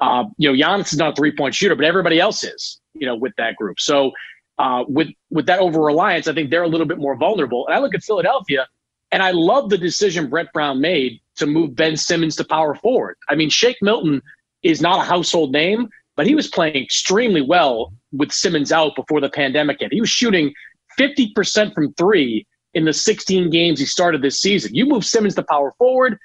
[0.00, 2.80] uh, you know, Giannis is not a three point shooter, but everybody else is.
[2.94, 3.80] You know, with that group.
[3.80, 4.12] So
[4.58, 7.66] uh, with with that over reliance, I think they're a little bit more vulnerable.
[7.66, 8.66] And I look at Philadelphia,
[9.10, 13.16] and I love the decision Brett Brown made to move Ben Simmons to power forward.
[13.28, 14.22] I mean, Shake Milton
[14.62, 19.20] is not a household name, but he was playing extremely well with Simmons out before
[19.20, 19.92] the pandemic hit.
[19.92, 20.52] He was shooting
[20.98, 24.74] 50% from three in the 16 games he started this season.
[24.74, 26.18] You move Simmons to power forward,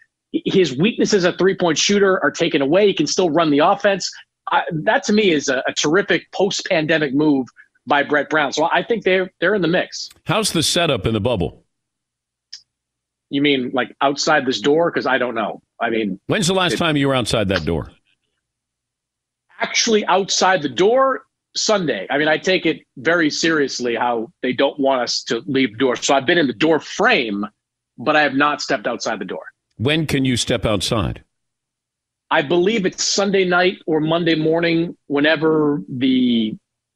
[0.45, 2.87] his weaknesses as a three point shooter are taken away.
[2.87, 4.11] He can still run the offense.
[4.51, 7.47] Uh, that to me is a, a terrific post pandemic move
[7.87, 8.51] by Brett Brown.
[8.51, 10.09] So I think they're they're in the mix.
[10.25, 11.64] How's the setup in the bubble?
[13.29, 14.91] You mean like outside this door?
[14.91, 15.61] Because I don't know.
[15.81, 17.91] I mean, When's the last time you were outside that door?
[19.59, 21.23] actually outside the door
[21.55, 22.05] Sunday.
[22.09, 25.77] I mean, I take it very seriously how they don't want us to leave the
[25.77, 25.95] door.
[25.95, 27.45] So I've been in the door frame,
[27.97, 29.45] but I have not stepped outside the door.
[29.77, 31.23] When can you step outside?
[32.31, 36.55] I believe it's Sunday night or Monday morning, whenever the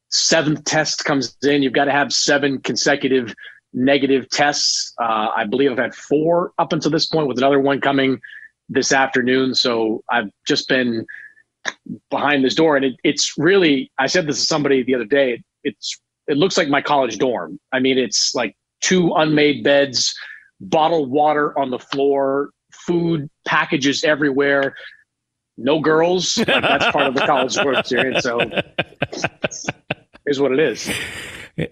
[0.10, 1.62] seventh test comes in.
[1.64, 3.34] You've got to have seven consecutive
[3.74, 4.94] negative tests.
[5.00, 8.20] Uh, I believe I've had four up until this point, with another one coming
[8.68, 9.56] this afternoon.
[9.56, 11.06] So I've just been
[12.10, 13.92] behind this door, and it, it's really.
[13.98, 15.42] I said this to somebody the other day.
[15.64, 17.60] It's it looks like my college dorm.
[17.72, 20.14] I mean, it's like two unmade beds,
[20.62, 24.76] bottled water on the floor, food packages everywhere.
[25.58, 26.38] No girls.
[26.38, 28.24] Like that's part of the college sport experience.
[28.24, 28.40] So
[30.26, 30.90] here's what it is.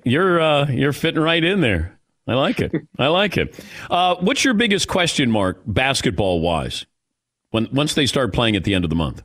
[0.04, 2.00] You're uh, you're fitting right in there.
[2.28, 2.72] I like it.
[3.00, 3.58] I like it.
[3.90, 6.86] Uh, what's your biggest question mark basketball wise?
[7.52, 9.24] When once they start playing at the end of the month.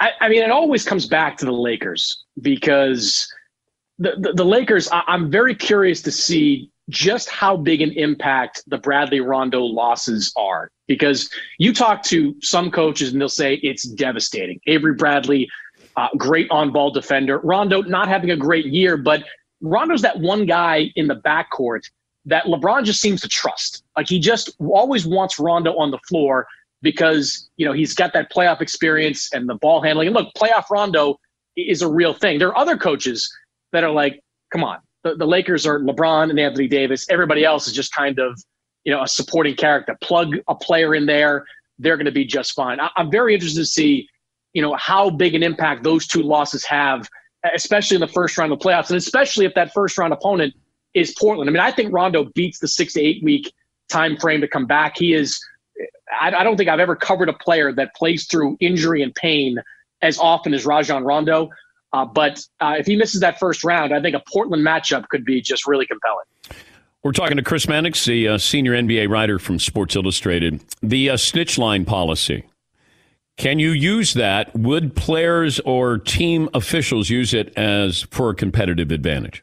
[0.00, 3.32] I, I mean, it always comes back to the Lakers because
[3.98, 4.88] the, the, the Lakers.
[4.90, 10.32] I, I'm very curious to see just how big an impact the Bradley Rondo losses
[10.36, 10.70] are.
[10.86, 14.60] Because you talk to some coaches and they'll say it's devastating.
[14.66, 15.48] Avery Bradley,
[15.96, 17.38] uh, great on ball defender.
[17.38, 19.24] Rondo not having a great year, but
[19.64, 21.82] Rondo's that one guy in the backcourt
[22.26, 23.82] that LeBron just seems to trust.
[23.96, 26.46] Like he just always wants Rondo on the floor
[26.82, 30.08] because, you know, he's got that playoff experience and the ball handling.
[30.08, 31.18] And look, playoff Rondo
[31.56, 32.38] is a real thing.
[32.38, 33.30] There are other coaches
[33.72, 34.20] that are like,
[34.52, 37.06] come on, the, the Lakers are LeBron and Anthony Davis.
[37.08, 38.40] Everybody else is just kind of,
[38.84, 39.96] you know, a supporting character.
[40.02, 41.44] Plug a player in there,
[41.78, 42.80] they're going to be just fine.
[42.80, 44.08] I, I'm very interested to see,
[44.52, 47.08] you know, how big an impact those two losses have,
[47.54, 50.54] especially in the first round of playoffs, and especially if that first round opponent
[50.94, 51.50] is Portland.
[51.50, 53.52] I mean, I think Rondo beats the six to eight week
[53.88, 54.96] time frame to come back.
[54.96, 55.38] He is.
[56.20, 59.58] I, I don't think I've ever covered a player that plays through injury and pain
[60.02, 61.50] as often as Rajon Rondo.
[61.92, 65.24] Uh, but uh, if he misses that first round, I think a Portland matchup could
[65.24, 66.24] be just really compelling.
[67.04, 70.64] We're talking to Chris Mannix, the uh, senior NBA writer from Sports Illustrated.
[70.82, 72.44] The uh, snitch line policy.
[73.36, 74.54] Can you use that?
[74.56, 79.42] Would players or team officials use it as for a competitive advantage?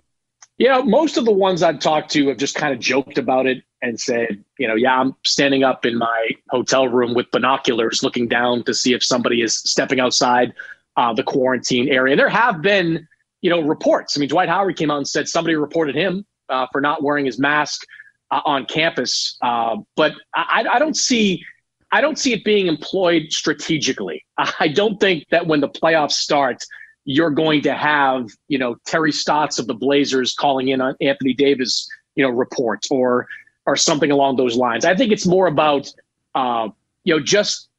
[0.58, 3.64] Yeah, most of the ones I've talked to have just kind of joked about it
[3.82, 8.28] and said, you know, yeah, I'm standing up in my hotel room with binoculars looking
[8.28, 10.54] down to see if somebody is stepping outside
[10.98, 12.16] uh, the quarantine area.
[12.16, 13.08] There have been,
[13.42, 14.16] you know, reports.
[14.16, 17.26] I mean, Dwight Howard came out and said somebody reported him uh, for not wearing
[17.26, 17.82] his mask
[18.30, 19.38] uh, on campus.
[19.42, 21.44] Uh, but I, I, don't see,
[21.92, 24.24] I don't see it being employed strategically.
[24.38, 26.64] I don't think that when the playoffs start,
[27.06, 31.34] you're going to have, you know, Terry Stotts of the Blazers calling in on Anthony
[31.34, 33.28] Davis, you know, reports or
[33.66, 34.86] or something along those lines.
[34.86, 35.92] I think it's more about,
[36.34, 36.70] uh,
[37.04, 37.70] you know, just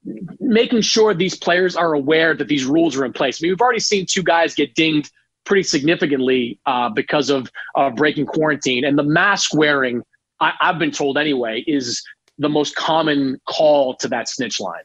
[0.41, 3.41] making sure these players are aware that these rules are in place.
[3.41, 5.11] I mean, we've already seen two guys get dinged
[5.45, 10.03] pretty significantly uh, because of uh, breaking quarantine, and the mask wearing,
[10.41, 12.03] I, I've been told anyway, is
[12.39, 14.83] the most common call to that snitch line.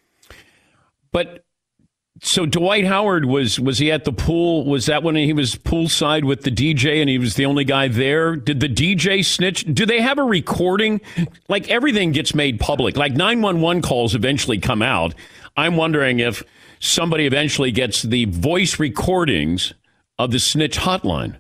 [1.12, 1.44] But
[2.22, 4.66] so Dwight Howard was was he at the pool?
[4.66, 7.88] Was that when he was poolside with the DJ and he was the only guy
[7.88, 8.36] there?
[8.36, 9.66] Did the DJ snitch?
[9.72, 11.02] Do they have a recording?
[11.48, 12.98] Like everything gets made public.
[12.98, 15.14] Like 911 calls eventually come out.
[15.56, 16.44] I'm wondering if
[16.80, 19.74] somebody eventually gets the voice recordings
[20.20, 21.38] of the snitch hotline.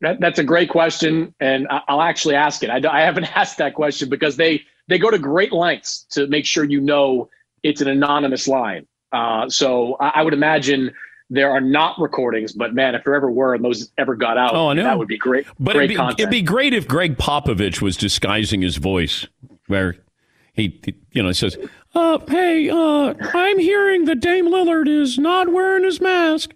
[0.00, 2.70] That, that's a great question, and I'll actually ask it.
[2.70, 6.46] I, I haven't asked that question because they they go to great lengths to make
[6.46, 7.28] sure you know
[7.62, 8.86] it's an anonymous line.
[9.12, 10.92] Uh, so I, I, would imagine
[11.30, 14.54] there are not recordings, but man, if there ever were and those ever got out,
[14.54, 14.84] oh, I know.
[14.84, 15.46] that would be great.
[15.58, 19.26] But great it'd, be, it'd be great if Gregg Popovich was disguising his voice,
[19.66, 19.96] where
[20.52, 20.78] he,
[21.12, 21.56] you know, says,
[21.94, 26.54] uh, "Hey, uh, I'm hearing that Dame Lillard is not wearing his mask."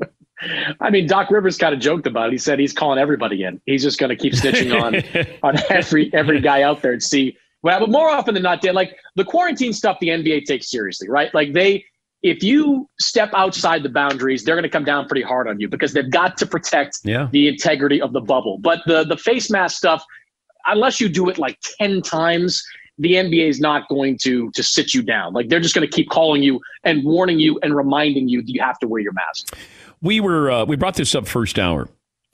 [0.80, 2.32] I mean, Doc Rivers kind of joked about it.
[2.32, 3.60] He said he's calling everybody in.
[3.66, 7.36] He's just going to keep snitching on on every every guy out there and see
[7.64, 11.08] well, but more often than not, Dan, like the quarantine stuff, the NBA takes seriously,
[11.08, 11.32] right?
[11.32, 11.82] Like they,
[12.22, 15.66] if you step outside the boundaries, they're going to come down pretty hard on you
[15.66, 17.26] because they've got to protect yeah.
[17.32, 18.58] the integrity of the bubble.
[18.58, 20.04] But the the face mask stuff,
[20.66, 22.62] unless you do it like ten times,
[22.98, 25.32] the NBA is not going to to sit you down.
[25.32, 28.50] Like they're just going to keep calling you and warning you and reminding you that
[28.50, 29.56] you have to wear your mask.
[30.02, 31.88] We were uh, we brought this up first hour.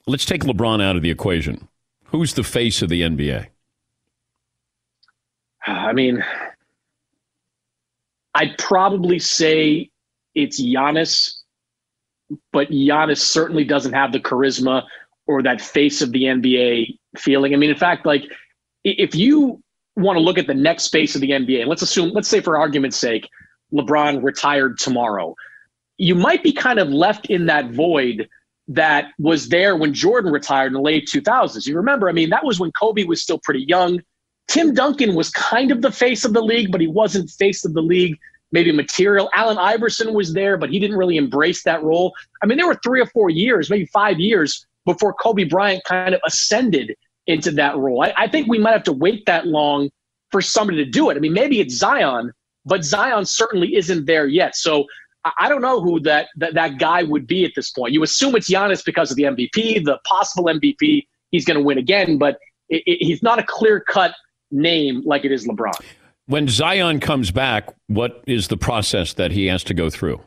[0.07, 1.69] Let's take LeBron out of the equation.
[2.07, 3.47] Who's the face of the NBA?
[5.67, 6.23] I mean,
[8.33, 9.89] I'd probably say
[10.35, 11.39] it's Giannis,
[12.53, 14.83] but Giannis certainly doesn't have the charisma
[15.27, 17.53] or that face of the NBA feeling.
[17.53, 18.23] I mean, in fact, like
[18.83, 19.61] if you
[19.95, 22.41] want to look at the next face of the NBA, and let's assume, let's say
[22.41, 23.27] for argument's sake,
[23.73, 25.35] LeBron retired tomorrow,
[25.97, 28.27] you might be kind of left in that void
[28.67, 31.67] that was there when Jordan retired in the late 2000s.
[31.67, 34.01] You remember, I mean, that was when Kobe was still pretty young.
[34.47, 37.73] Tim Duncan was kind of the face of the league, but he wasn't face of
[37.73, 38.17] the league
[38.51, 39.29] maybe material.
[39.35, 42.13] Allen Iverson was there, but he didn't really embrace that role.
[42.41, 46.13] I mean, there were three or four years, maybe five years before Kobe Bryant kind
[46.13, 46.95] of ascended
[47.27, 48.03] into that role.
[48.03, 49.89] I, I think we might have to wait that long
[50.31, 51.17] for somebody to do it.
[51.17, 52.31] I mean, maybe it's Zion,
[52.65, 54.55] but Zion certainly isn't there yet.
[54.55, 54.85] So
[55.23, 57.93] I, don't know who that, that that guy would be at this point.
[57.93, 61.05] You assume it's Giannis because of the MVP, the possible MVP.
[61.29, 62.37] He's going to win again, but
[62.69, 64.13] it, it, he's not a clear cut
[64.51, 65.73] name like it is LeBron.
[66.27, 70.21] When Zion comes back, what is the process that he has to go through?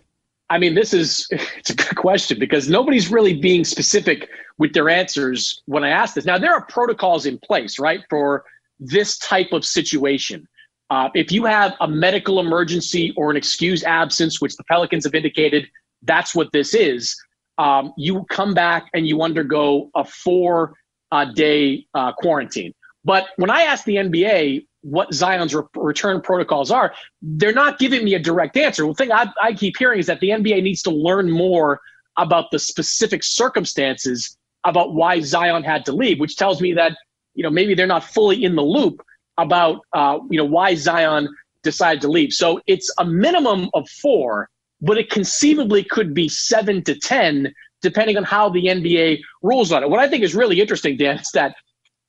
[0.50, 4.88] I mean, this is it's a good question because nobody's really being specific with their
[4.88, 6.24] answers when I ask this.
[6.24, 8.44] Now, there are protocols in place, right, for
[8.78, 10.46] this type of situation.
[10.90, 15.14] Uh, if you have a medical emergency or an excused absence, which the Pelicans have
[15.14, 15.66] indicated
[16.02, 17.16] that's what this is,
[17.58, 20.74] um, you come back and you undergo a four
[21.10, 22.74] uh, day uh, quarantine.
[23.04, 28.04] But when I ask the NBA what Zion's re- return protocols are, they're not giving
[28.04, 28.86] me a direct answer.
[28.86, 31.80] The thing I, I keep hearing is that the NBA needs to learn more
[32.16, 36.96] about the specific circumstances about why Zion had to leave, which tells me that
[37.34, 39.02] you know maybe they're not fully in the loop
[39.38, 41.28] about uh, you know why Zion
[41.62, 42.32] decided to leave.
[42.32, 44.48] So it's a minimum of four,
[44.80, 47.52] but it conceivably could be seven to ten
[47.82, 49.90] depending on how the NBA rules on it.
[49.90, 51.54] What I think is really interesting, Dan, is that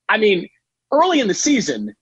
[0.08, 0.48] I mean
[0.92, 1.94] early in the season,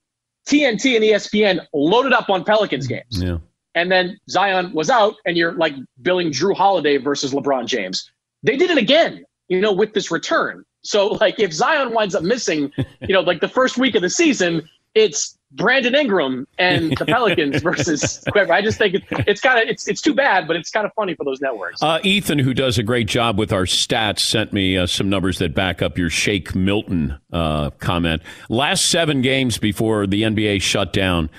[0.48, 3.22] TNT and ESPN loaded up on Pelicans games.
[3.22, 3.38] Yeah.
[3.76, 8.12] And then Zion was out, and you're like billing Jrue Holiday versus LeBron James.
[8.44, 10.64] They did it again, you know, with this return.
[10.84, 12.72] So, like, if Zion winds up missing,
[13.02, 17.62] you know, like the first week of the season, it's Brandon Ingram and the Pelicans
[17.64, 18.54] versus whoever.
[18.54, 20.94] I just think it, it's kind of it's it's too bad, but it's kind of
[20.94, 21.82] funny for those networks.
[21.82, 25.40] Uh, Ethan, who does a great job with our stats, sent me uh, some numbers
[25.40, 28.22] that back up your Shake Milton uh, comment.
[28.50, 31.30] Last seven games before the NBA shut down,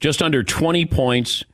[0.00, 1.44] just under twenty points.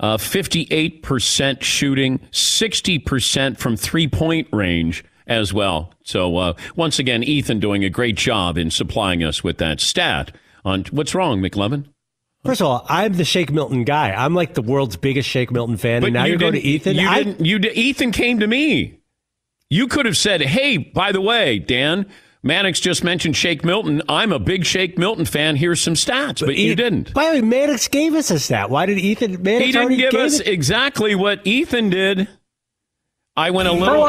[0.00, 5.92] Uh, 58% shooting, 60% from three point range as well.
[6.04, 10.30] So, uh, once again, Ethan doing a great job in supplying us with that stat
[10.64, 11.86] on what's wrong, McLovin?
[12.44, 14.12] First of all, I'm the Shake Milton guy.
[14.12, 16.00] I'm like the world's biggest Shake Milton fan.
[16.02, 16.96] But and now you you're going to Ethan.
[16.96, 17.44] You I- didn't.
[17.44, 19.00] You Ethan came to me.
[19.70, 22.06] You could have said, "Hey, by the way, Dan."
[22.40, 24.00] Mannix just mentioned Shake Milton.
[24.08, 25.56] I'm a big Shake Milton fan.
[25.56, 27.12] Here's some stats, but, you E- didn't.
[27.12, 28.70] By the way, Mannix gave us a stat.
[28.70, 29.42] Why did Ethan?
[29.42, 30.46] Mannix He didn't give us it?
[30.46, 32.28] exactly what Ethan did.
[33.36, 34.08] I went a little.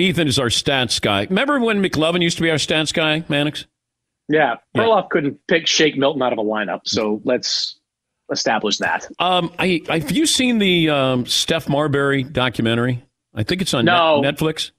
[0.00, 1.26] Ethan is our stats guy.
[1.30, 3.66] Remember when McLovin used to be our stats guy, Mannix?
[4.28, 7.78] Yeah, Perloff couldn't pick Shake Milton out of a lineup, so let's
[8.30, 9.08] establish that.
[9.18, 13.04] Um, I, have you seen the um, Steph Marbury documentary?
[13.34, 14.20] I think it's on No.
[14.20, 14.72] Net- Netflix.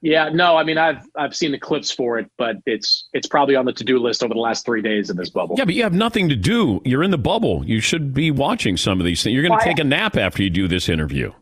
[0.00, 3.56] Yeah, no, I mean I've I've seen the clips for it, but it's it's probably
[3.56, 5.56] on the to do list over the last three days in this bubble.
[5.58, 6.80] Yeah, but you have nothing to do.
[6.84, 7.64] You're in the bubble.
[7.66, 9.34] You should be watching some of these things.
[9.34, 11.32] You're going to take a nap after you do this interview.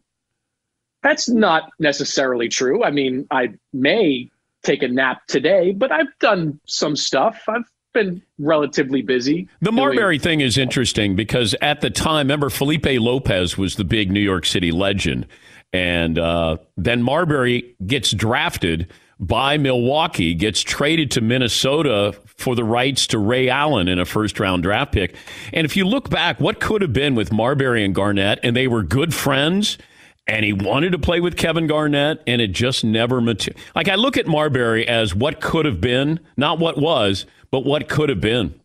[1.03, 2.83] That's not necessarily true.
[2.83, 4.31] I mean, I may
[4.67, 7.45] take a nap today, but I've done some stuff.
[7.49, 9.49] I've been relatively busy.
[9.61, 13.85] The doing- Marbury thing is interesting because at the time, remember, Felipe Lopez was the
[13.85, 15.27] big New York City legend.
[15.73, 23.07] And uh, then Marbury gets drafted by Milwaukee, gets traded to Minnesota for the rights
[23.09, 25.17] to Ray Allen in a first round draft pick.
[25.53, 28.69] And if you look back, what could have been with Marbury and Garnett, and they
[28.69, 29.79] were good friends.
[30.29, 33.65] And he wanted to play with Kevin Garnett, and it just never materialized.
[33.77, 37.89] Like I look at Marbury as what could have been, not what was, but what
[37.89, 38.59] could have been.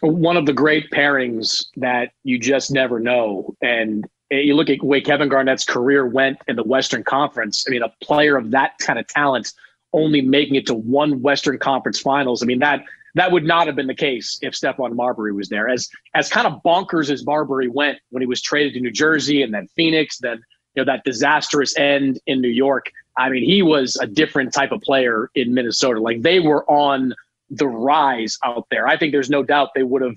[0.00, 3.54] one of the great pairings that you just never know.
[3.60, 7.64] And eh, you look at the way Kevin Garnett's career went in the Western Conference.
[7.66, 9.52] I mean, a player of that kind of talent
[9.92, 12.42] only making it to one Western Conference Finals.
[12.42, 12.84] I mean that
[13.14, 15.68] that would not have been the case if Stephon Marbury was there.
[15.68, 19.42] As as kind of bonkers as Marbury went when he was traded to New Jersey
[19.42, 20.42] and then Phoenix, then
[20.74, 22.90] you know that disastrous end in New York.
[23.16, 26.00] I mean, he was a different type of player in Minnesota.
[26.00, 27.14] Like they were on
[27.50, 28.88] the rise out there.
[28.88, 30.16] I think there's no doubt they would have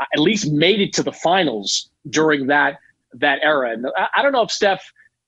[0.00, 2.78] uh, at least made it to the finals during that
[3.14, 3.72] that era.
[3.72, 4.82] And I, I don't know if Steph,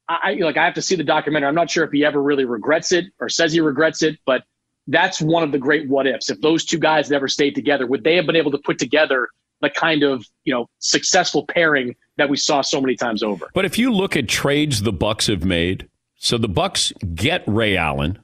[0.08, 1.48] I like I have to see the documentary.
[1.48, 4.42] I'm not sure if he ever really regrets it or says he regrets it, but
[4.86, 6.30] that's one of the great what ifs.
[6.30, 9.28] If those two guys never stayed together, would they have been able to put together
[9.60, 13.48] the kind of you know successful pairing that we saw so many times over?
[13.54, 17.76] But if you look at trades the Bucks have made, so the Bucks get Ray
[17.76, 18.18] Allen,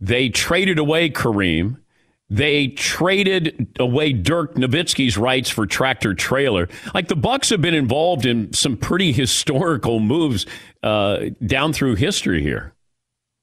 [0.00, 1.78] they traded away Kareem,
[2.28, 6.68] they traded away Dirk Nowitzki's rights for tractor trailer.
[6.94, 10.46] Like the Bucks have been involved in some pretty historical moves
[10.82, 12.72] uh, down through history here.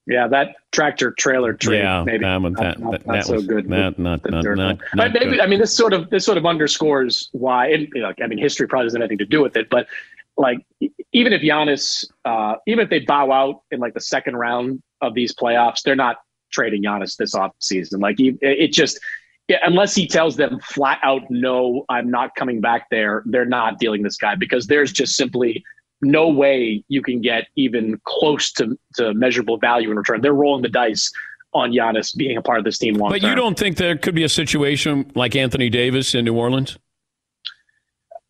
[0.06, 1.78] Yeah, that tractor trailer trade.
[1.78, 3.68] Yeah, maybe that one- not, that- not, that- not that so was- good.
[3.68, 5.40] that- not- not- not- but maybe good.
[5.40, 7.68] I mean this sort of this sort of underscores why.
[7.68, 9.86] And, you know, I mean, history probably doesn't have anything to do with it, but
[10.36, 10.58] like
[11.12, 15.14] even if Giannis, uh, even if they bow out in like the second round of
[15.14, 16.16] these playoffs, they're not
[16.50, 18.00] trading Giannis this off season.
[18.00, 18.98] Like it just.
[19.64, 24.04] Unless he tells them flat out, no, I'm not coming back there, they're not dealing
[24.04, 25.64] this guy because there's just simply
[26.02, 30.20] no way you can get even close to, to measurable value in return.
[30.20, 31.10] They're rolling the dice
[31.52, 33.30] on Giannis being a part of this team long But term.
[33.30, 36.78] you don't think there could be a situation like Anthony Davis in New Orleans?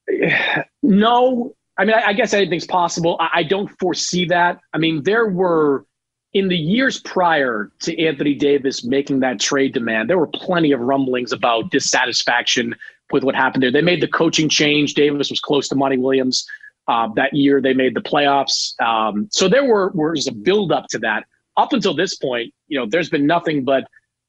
[0.82, 3.16] No, I mean, I, I guess anything's possible.
[3.20, 4.58] I, I don't foresee that.
[4.72, 5.84] I mean, there were
[6.32, 10.80] in the years prior to Anthony Davis making that trade demand, there were plenty of
[10.80, 12.74] rumblings about dissatisfaction
[13.12, 13.72] with what happened there.
[13.72, 14.94] They made the coaching change.
[14.94, 16.46] Davis was close to Monty Williams
[16.90, 17.62] uh, that year.
[17.62, 18.78] They made the playoffs.
[18.82, 21.24] Um, so there were was a build up to that.
[21.56, 23.84] Up until this point, you know, there's been nothing but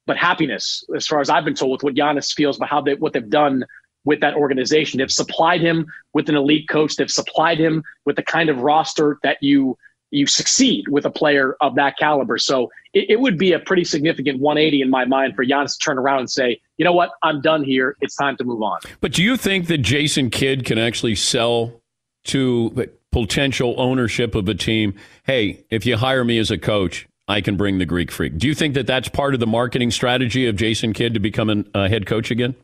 [0.06, 2.94] but happiness as far as I've been told with what Giannis feels about how they
[2.96, 3.66] what they've done
[4.04, 5.00] with that organization.
[5.00, 6.96] They've supplied him with an elite coach.
[6.96, 9.78] They've supplied him with the kind of roster that you
[10.12, 12.38] you succeed with a player of that caliber.
[12.38, 15.80] So it, it would be a pretty significant 180 in my mind for Giannis to
[15.80, 17.96] turn around and say, you know what, I'm done here.
[18.02, 18.82] It's time to move on.
[19.00, 21.81] But do you think that Jason Kidd can actually sell
[22.26, 24.96] to potential ownership of a team?
[25.24, 28.38] Hey, if you hire me as a coach, I can bring the Greek freak.
[28.38, 31.66] Do you think that that's part of the marketing strategy of Jason Kidd to become
[31.74, 32.56] a head coach again?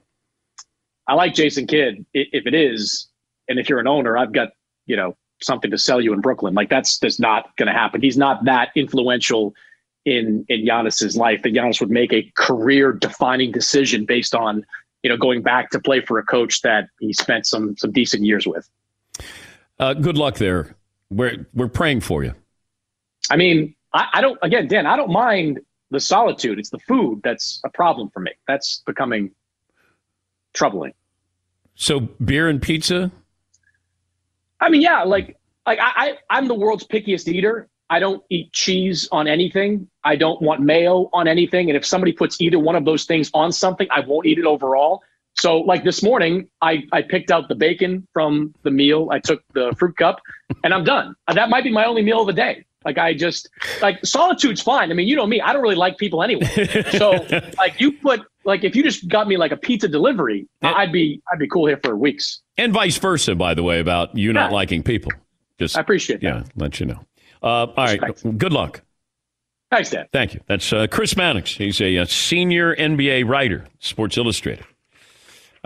[1.07, 2.05] I like Jason Kidd.
[2.13, 3.07] If it is,
[3.47, 4.49] and if you're an owner, I've got
[4.85, 6.53] you know something to sell you in Brooklyn.
[6.53, 8.01] Like that's that's not going to happen.
[8.01, 9.53] He's not that influential
[10.05, 14.65] in in Giannis's life that Giannis would make a career defining decision based on
[15.03, 18.25] you know going back to play for a coach that he spent some some decent
[18.25, 18.67] years with.
[19.79, 20.75] Uh, good luck there.
[21.09, 22.33] We're we're praying for you.
[23.29, 24.37] I mean, I, I don't.
[24.41, 25.59] Again, Dan, I don't mind
[25.91, 26.59] the solitude.
[26.59, 28.31] It's the food that's a problem for me.
[28.47, 29.31] That's becoming
[30.53, 30.93] troubling.
[31.75, 33.11] So beer and pizza.
[34.59, 37.69] I mean, yeah, like like I, I I'm the world's pickiest eater.
[37.89, 39.87] I don't eat cheese on anything.
[40.03, 41.69] I don't want mayo on anything.
[41.69, 44.45] And if somebody puts either one of those things on something, I won't eat it
[44.45, 45.03] overall.
[45.39, 49.09] So like this morning, I, I picked out the bacon from the meal.
[49.11, 50.19] I took the fruit cup
[50.63, 51.15] and I'm done.
[51.27, 52.65] Uh, That might be my only meal of the day.
[52.85, 53.49] Like I just
[53.81, 54.91] like solitude's fine.
[54.91, 56.45] I mean, you know me, I don't really like people anyway.
[56.91, 57.11] So
[57.57, 61.21] like you put like if you just got me like a pizza delivery, I'd be
[61.31, 62.41] I'd be cool here for weeks.
[62.57, 64.55] And vice versa, by the way, about you not Yeah.
[64.55, 65.11] liking people.
[65.59, 66.27] Just I appreciate that.
[66.27, 66.99] yeah, let you know.
[67.43, 67.99] Uh, all right,
[68.37, 68.81] good luck.
[69.69, 70.05] Thanks, Dan.
[70.13, 70.39] Thank you.
[70.47, 71.51] That's uh, Chris Mannix.
[71.57, 74.63] He's a, uh senior NBA writer, Sports Illustrated.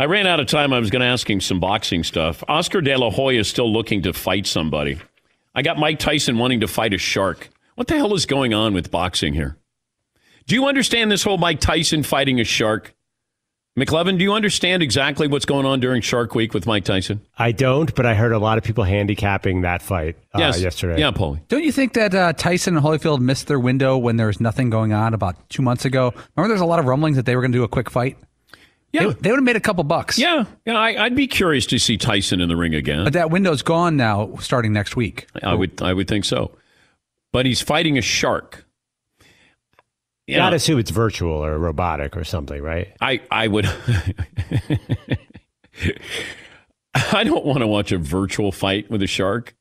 [0.02, 0.74] I ran out of time.
[0.74, 2.44] I was going to ask him some boxing stuff.
[2.48, 4.98] Oscar De La Hoya is still looking to fight somebody.
[5.54, 7.50] I got Mike Tyson wanting to fight a shark.
[7.76, 9.58] What the hell is going on with boxing here?
[10.48, 12.96] Do you understand this whole Mike Tyson fighting a shark?
[13.78, 17.22] McLovin, do you understand exactly what's going on during Shark Week with Mike Tyson?
[17.38, 20.60] I don't, but I heard a lot of people handicapping that fight uh, Yes.
[20.60, 21.00] yesterday.
[21.00, 21.48] Yeah, Paulie.
[21.48, 24.72] Don't you think that uh, Tyson and Holyfield missed their window when there was nothing
[24.72, 26.12] going on about two months ago?
[26.36, 28.18] Remember, there's a lot of rumblings that they were going to do a quick fight.
[28.94, 30.18] Yeah, they, they would have made a couple bucks.
[30.18, 30.78] Yeah, yeah.
[30.78, 33.04] I, I'd be curious to see Tyson in the ring again.
[33.06, 35.28] But that window's gone now, starting next week.
[35.42, 36.58] I would, I would think so.
[37.32, 38.66] But he's fighting a shark.
[40.28, 42.96] You gotta assume it's virtual or robotic or something, right?
[43.02, 43.66] I, I would.
[46.94, 49.56] I don't want to watch a virtual fight with a shark.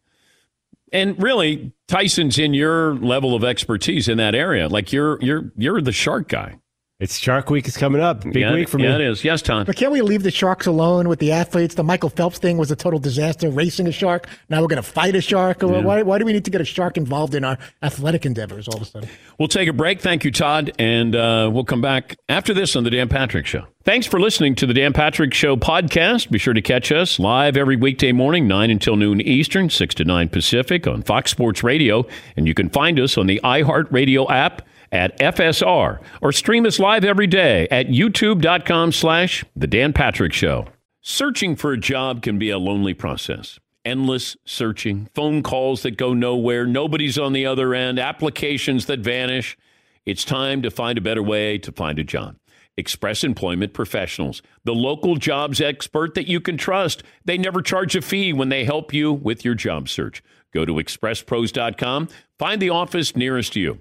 [0.93, 4.69] And really, Tyson's in your level of expertise in that area.
[4.69, 6.57] Like you're, you're, you're the shark guy.
[7.01, 8.25] It's Shark Week is coming up.
[8.25, 8.85] Big yeah, week for me.
[8.85, 9.25] Yeah, it is.
[9.25, 9.65] Yes, Tom.
[9.65, 11.75] But can't we leave the sharks alone with the athletes?
[11.75, 14.29] The Michael Phelps thing was a total disaster, racing a shark.
[14.51, 15.63] Now we're going to fight a shark.
[15.63, 15.81] Yeah.
[15.81, 18.77] Why, why do we need to get a shark involved in our athletic endeavors all
[18.77, 19.09] of a sudden?
[19.39, 20.03] We'll take a break.
[20.03, 20.73] Thank you, Todd.
[20.79, 23.65] And uh, we'll come back after this on The Dan Patrick Show.
[23.83, 26.31] Thanks for listening to The Dan Patrick Show podcast.
[26.31, 30.05] Be sure to catch us live every weekday morning, 9 until noon Eastern, 6 to
[30.05, 32.07] 9 Pacific on Fox Sports Radio.
[32.37, 37.05] And you can find us on the iHeartRadio app at FSR or stream us live
[37.05, 40.67] every day at youtube.com slash The Dan Patrick Show.
[41.01, 43.59] Searching for a job can be a lonely process.
[43.85, 49.57] Endless searching, phone calls that go nowhere, nobody's on the other end, applications that vanish.
[50.05, 52.37] It's time to find a better way to find a job.
[52.77, 57.03] Express Employment Professionals, the local jobs expert that you can trust.
[57.25, 60.23] They never charge a fee when they help you with your job search.
[60.53, 63.81] Go to expresspros.com, find the office nearest you.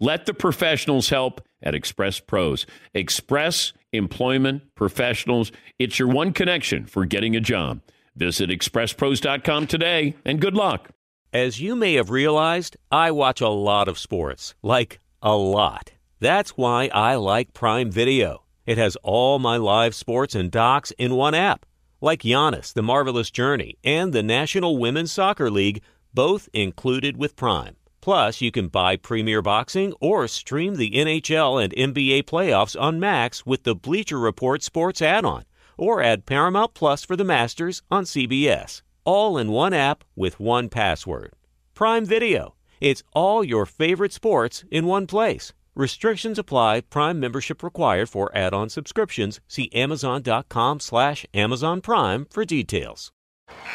[0.00, 2.66] Let the professionals help at Express Pros.
[2.94, 5.50] Express Employment Professionals.
[5.78, 7.80] It's your one connection for getting a job.
[8.14, 10.90] Visit expresspros.com today and good luck.
[11.32, 14.54] As you may have realized, I watch a lot of sports.
[14.62, 15.92] Like, a lot.
[16.20, 18.44] That's why I like Prime Video.
[18.66, 21.66] It has all my live sports and docs in one app.
[22.00, 25.82] Like Giannis, The Marvelous Journey, and the National Women's Soccer League,
[26.14, 27.74] both included with Prime.
[28.08, 33.44] Plus, you can buy Premier Boxing or stream the NHL and NBA playoffs on Max
[33.44, 35.44] with the Bleacher Report Sports add on,
[35.76, 38.80] or add Paramount Plus for the Masters on CBS.
[39.04, 41.34] All in one app with one password.
[41.74, 42.54] Prime Video.
[42.80, 45.52] It's all your favorite sports in one place.
[45.74, 46.80] Restrictions apply.
[46.88, 49.38] Prime membership required for add-on subscriptions.
[49.46, 53.12] See Amazon.com slash Amazon Prime for details.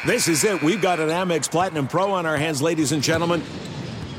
[0.04, 0.60] This is it.
[0.60, 3.40] We've got an Amex Platinum Pro on our hands, ladies and gentlemen.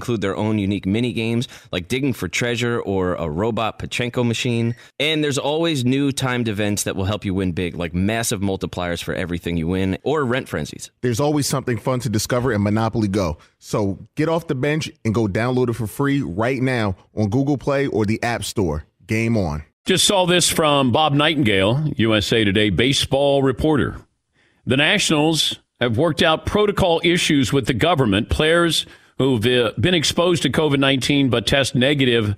[0.00, 4.74] include their own unique mini games like digging for treasure or a robot Pachinko machine.
[4.98, 9.02] And there's always new timed events that will help you win big, like massive multipliers
[9.02, 10.90] for everything you win or rent frenzies.
[11.02, 13.36] There's always something fun to discover in Monopoly Go.
[13.58, 17.58] So get off the bench and go download it for free right now on Google
[17.58, 18.86] Play or the App Store.
[19.06, 19.64] Game on.
[19.84, 24.00] Just saw this from Bob Nightingale, USA Today baseball reporter.
[24.64, 28.28] The Nationals have worked out protocol issues with the government.
[28.28, 28.86] Players
[29.20, 32.34] who've uh, been exposed to COVID 19 but test negative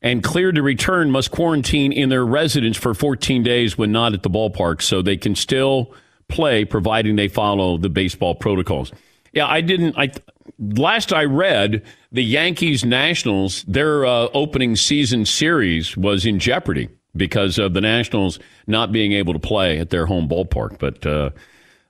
[0.00, 4.22] and cleared to return must quarantine in their residence for 14 days when not at
[4.22, 5.92] the ballpark so they can still
[6.28, 8.92] play providing they follow the baseball protocols.
[9.32, 9.98] Yeah, I didn't.
[9.98, 10.12] I
[10.60, 17.58] last I read, the Yankees Nationals their uh, opening season series was in jeopardy because
[17.58, 20.78] of the Nationals not being able to play at their home ballpark.
[20.78, 21.30] But uh,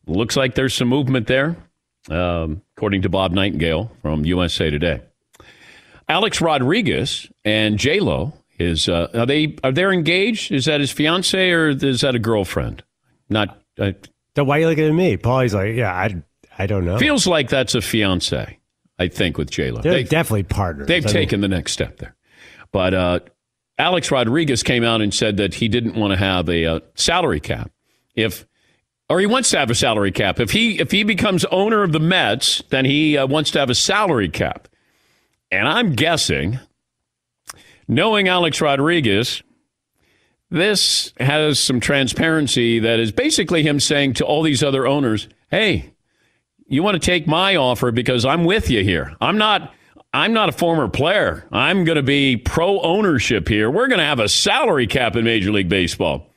[0.07, 1.59] looks like there's some movement there,
[2.11, 5.01] um, according to Bob Nightingale from USA Today.
[6.09, 10.51] Alex Rodriguez and J Lo is uh, are they are they engaged?
[10.53, 12.83] Is that his fiance or is that a girlfriend?
[13.29, 13.61] Not.
[13.79, 13.93] Uh,
[14.37, 15.17] So why are you looking at me?
[15.17, 16.23] Paulie's like, yeah, I,
[16.59, 16.99] I don't know.
[16.99, 18.59] Feels like that's a fiance.
[18.99, 20.89] I think with J Lo, They're definitely partners.
[20.89, 22.17] They've I mean- taken the next step there.
[22.73, 23.21] But uh,
[23.79, 27.41] Alex Rodriguez came out and said that he didn't want to have a uh, salary
[27.41, 27.71] cap.
[28.15, 28.47] If
[29.11, 30.39] or he wants to have a salary cap.
[30.39, 33.69] If he if he becomes owner of the Mets, then he uh, wants to have
[33.69, 34.69] a salary cap.
[35.51, 36.61] And I'm guessing,
[37.89, 39.43] knowing Alex Rodriguez,
[40.49, 45.93] this has some transparency that is basically him saying to all these other owners, "Hey,
[46.69, 49.17] you want to take my offer because I'm with you here.
[49.21, 49.75] I'm not
[50.15, 51.49] I'm not a former player.
[51.51, 53.73] I'm going to be pro ownership here.
[53.73, 56.29] We're going to have a salary cap in Major League Baseball.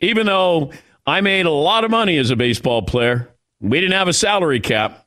[0.00, 0.72] Even though
[1.06, 3.30] I made a lot of money as a baseball player,
[3.60, 5.06] we didn't have a salary cap.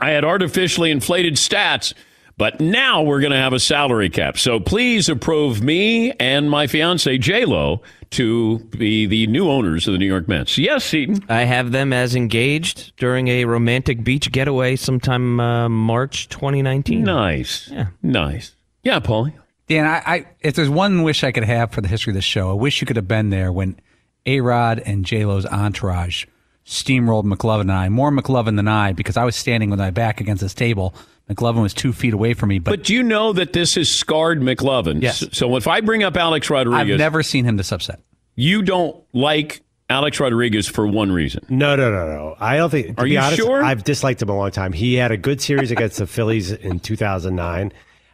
[0.00, 1.94] I had artificially inflated stats,
[2.36, 4.38] but now we're going to have a salary cap.
[4.38, 9.92] So please approve me and my fiance J Lo to be the new owners of
[9.92, 10.56] the New York Mets.
[10.58, 11.24] Yes, Seton.
[11.28, 17.02] I have them as engaged during a romantic beach getaway sometime uh, March 2019.
[17.02, 17.68] Nice.
[17.68, 17.88] Yeah.
[18.02, 18.54] Nice.
[18.82, 19.34] Yeah, Paulie.
[19.66, 22.22] Dan, I, I if there's one wish I could have for the history of the
[22.22, 23.80] show, I wish you could have been there when
[24.26, 26.26] A Rod and J Lo's entourage
[26.66, 27.88] steamrolled McLovin and I.
[27.88, 30.94] More McLovin than I because I was standing with my back against this table.
[31.30, 33.88] McLovin was two feet away from me, but, But do you know that this has
[33.88, 35.00] scarred McLovin?
[35.02, 35.24] Yes.
[35.32, 38.00] So if I bring up Alex Rodriguez, I've never seen him this upset.
[38.34, 41.44] you don't like Alex Rodriguez for one reason.
[41.48, 42.36] No, no, no, no.
[42.40, 42.98] I don't think.
[42.98, 43.62] Are be you honest, sure?
[43.62, 44.72] I've disliked him a long time.
[44.72, 47.72] He had a good series against the Phillies in 2009.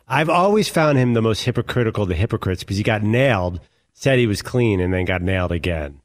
[0.09, 3.61] I've always found him the most hypocritical of the hypocrites because he got nailed,
[3.95, 6.00] said he was clean, and then got nailed again.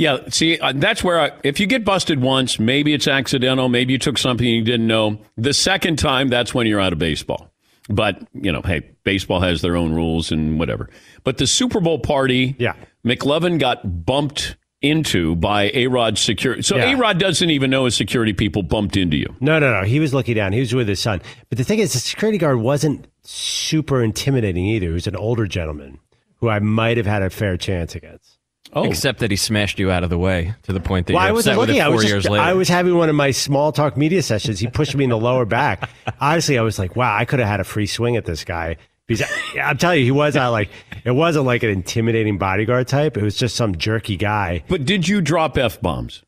[0.00, 3.92] Yeah, see, uh, that's where I, if you get busted once, maybe it's accidental, maybe
[3.92, 5.20] you took something you didn't know.
[5.36, 7.52] The second time, that's when you're out of baseball.
[7.90, 10.88] But, you know, hey, baseball has their own rules and whatever.
[11.22, 12.76] But the Super Bowl party, yeah.
[13.04, 16.62] McLovin got bumped into by A Rod security.
[16.62, 16.94] So Yeah.
[16.94, 19.36] A Rod doesn't even know his security people bumped into you.
[19.38, 19.86] No, no, no.
[19.86, 20.54] He was looking down.
[20.54, 21.20] He was with his son.
[21.50, 24.86] But the thing is, the security guard wasn't super intimidating either.
[24.86, 25.98] He was an older gentleman
[26.36, 28.29] who I might have had a fair chance against.
[28.72, 28.84] Oh.
[28.84, 31.26] Except that he smashed you out of the way to the point that Well, I
[31.26, 31.80] you're wasn't upset with looking.
[31.80, 32.44] it I four was years just, later.
[32.44, 34.60] I was having one of my small talk media sessions.
[34.60, 35.90] He pushed me in the lower back.
[36.20, 38.76] Honestly, I was like, wow, I could have had a free swing at this guy.
[39.08, 40.70] Because I, I'm telling you, he was not like
[41.04, 43.16] it wasn't like an intimidating bodyguard type.
[43.16, 44.62] It was just some jerky guy.
[44.68, 46.22] But did you drop f bombs?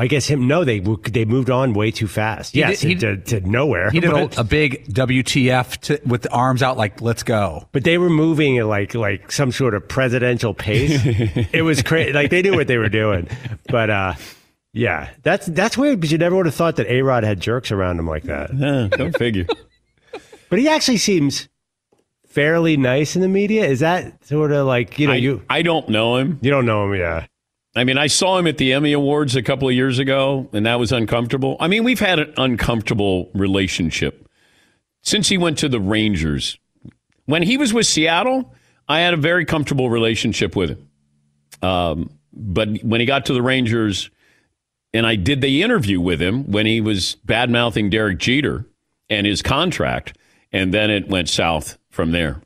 [0.00, 0.46] I guess him.
[0.48, 2.54] No, they they moved on way too fast.
[2.54, 3.90] He yes, did- he to, to nowhere.
[3.90, 7.68] He did but, a, a big WTF to, with the arms out, like "Let's go."
[7.72, 11.02] but they were moving at like like some sort of presidential pace.
[11.52, 12.14] it was crazy.
[12.14, 13.28] Like they knew what they were doing.
[13.68, 14.14] But uh,
[14.72, 17.70] yeah, that's that's weird because you never would have thought that A Rod had jerks
[17.70, 18.54] around him like that.
[18.54, 19.46] Yeah, don't figure.
[20.48, 21.48] But he actually seems
[22.26, 23.66] fairly nice in the media.
[23.66, 26.40] Is that sort of like you know I, you I don't know him.
[26.42, 26.98] you don't know him?
[26.98, 27.26] Yeah.
[27.76, 30.66] I mean, I saw him at the Emmy Awards a couple of years ago, and
[30.66, 31.56] that was uncomfortable.
[31.60, 34.28] I mean, we've had an uncomfortable relationship
[35.02, 36.58] since he went to the Rangers.
[37.26, 38.52] When he was with Seattle,
[38.88, 40.88] I had a very comfortable relationship with him.
[41.62, 44.10] Um, but when he got to the Rangers,
[44.92, 48.66] and I did the interview with him when he was bad mouthing Derek Jeter
[49.08, 50.18] and his contract,
[50.52, 52.42] and then it went south from there.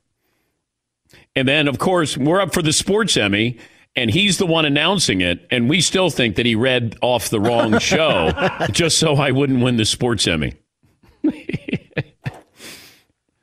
[1.34, 3.58] And then, of course, we're up for the Sports Emmy,
[3.96, 7.40] and he's the one announcing it, and we still think that he read off the
[7.40, 8.32] wrong show
[8.72, 10.54] just so I wouldn't win the Sports Emmy.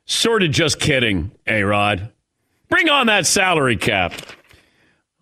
[0.04, 2.12] sort of just kidding, A Rod.
[2.68, 4.12] Bring on that salary cap.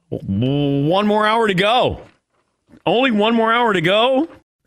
[0.09, 2.01] One more hour to go.
[2.85, 4.28] Only one more hour to go.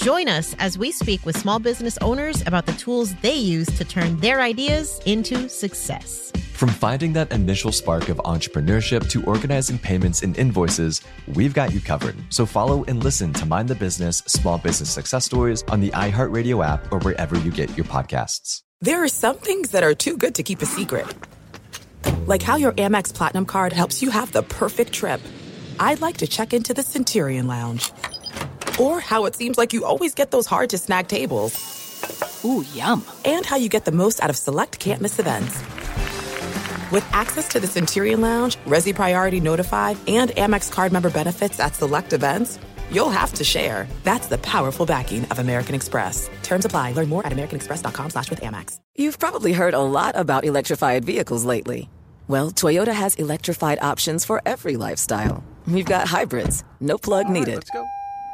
[0.00, 3.84] Join us as we speak with small business owners about the tools they use to
[3.84, 6.32] turn their ideas into success.
[6.54, 11.02] From finding that initial spark of entrepreneurship to organizing payments and invoices,
[11.34, 12.16] we've got you covered.
[12.30, 16.66] So follow and listen to Mind the Business Small Business Success Stories on the iHeartRadio
[16.66, 18.62] app or wherever you get your podcasts.
[18.80, 21.14] There are some things that are too good to keep a secret.
[22.24, 25.20] Like how your Amex Platinum card helps you have the perfect trip.
[25.78, 27.92] I'd like to check into the Centurion Lounge.
[28.78, 31.80] Or how it seems like you always get those hard to snag tables.
[32.44, 33.04] Ooh, yum.
[33.24, 35.58] And how you get the most out of select can't miss events.
[36.90, 41.74] With access to the Centurion Lounge, Resy Priority Notified, and Amex card member benefits at
[41.74, 42.58] select events,
[42.90, 43.86] you'll have to share.
[44.02, 46.28] That's the powerful backing of American Express.
[46.42, 46.92] Terms apply.
[46.92, 48.78] Learn more at americanexpress.com slash with Amex.
[48.96, 51.88] You've probably heard a lot about electrified vehicles lately.
[52.26, 55.44] Well, Toyota has electrified options for every lifestyle.
[55.66, 57.56] We've got hybrids, no plug needed.
[57.56, 57.84] let's go.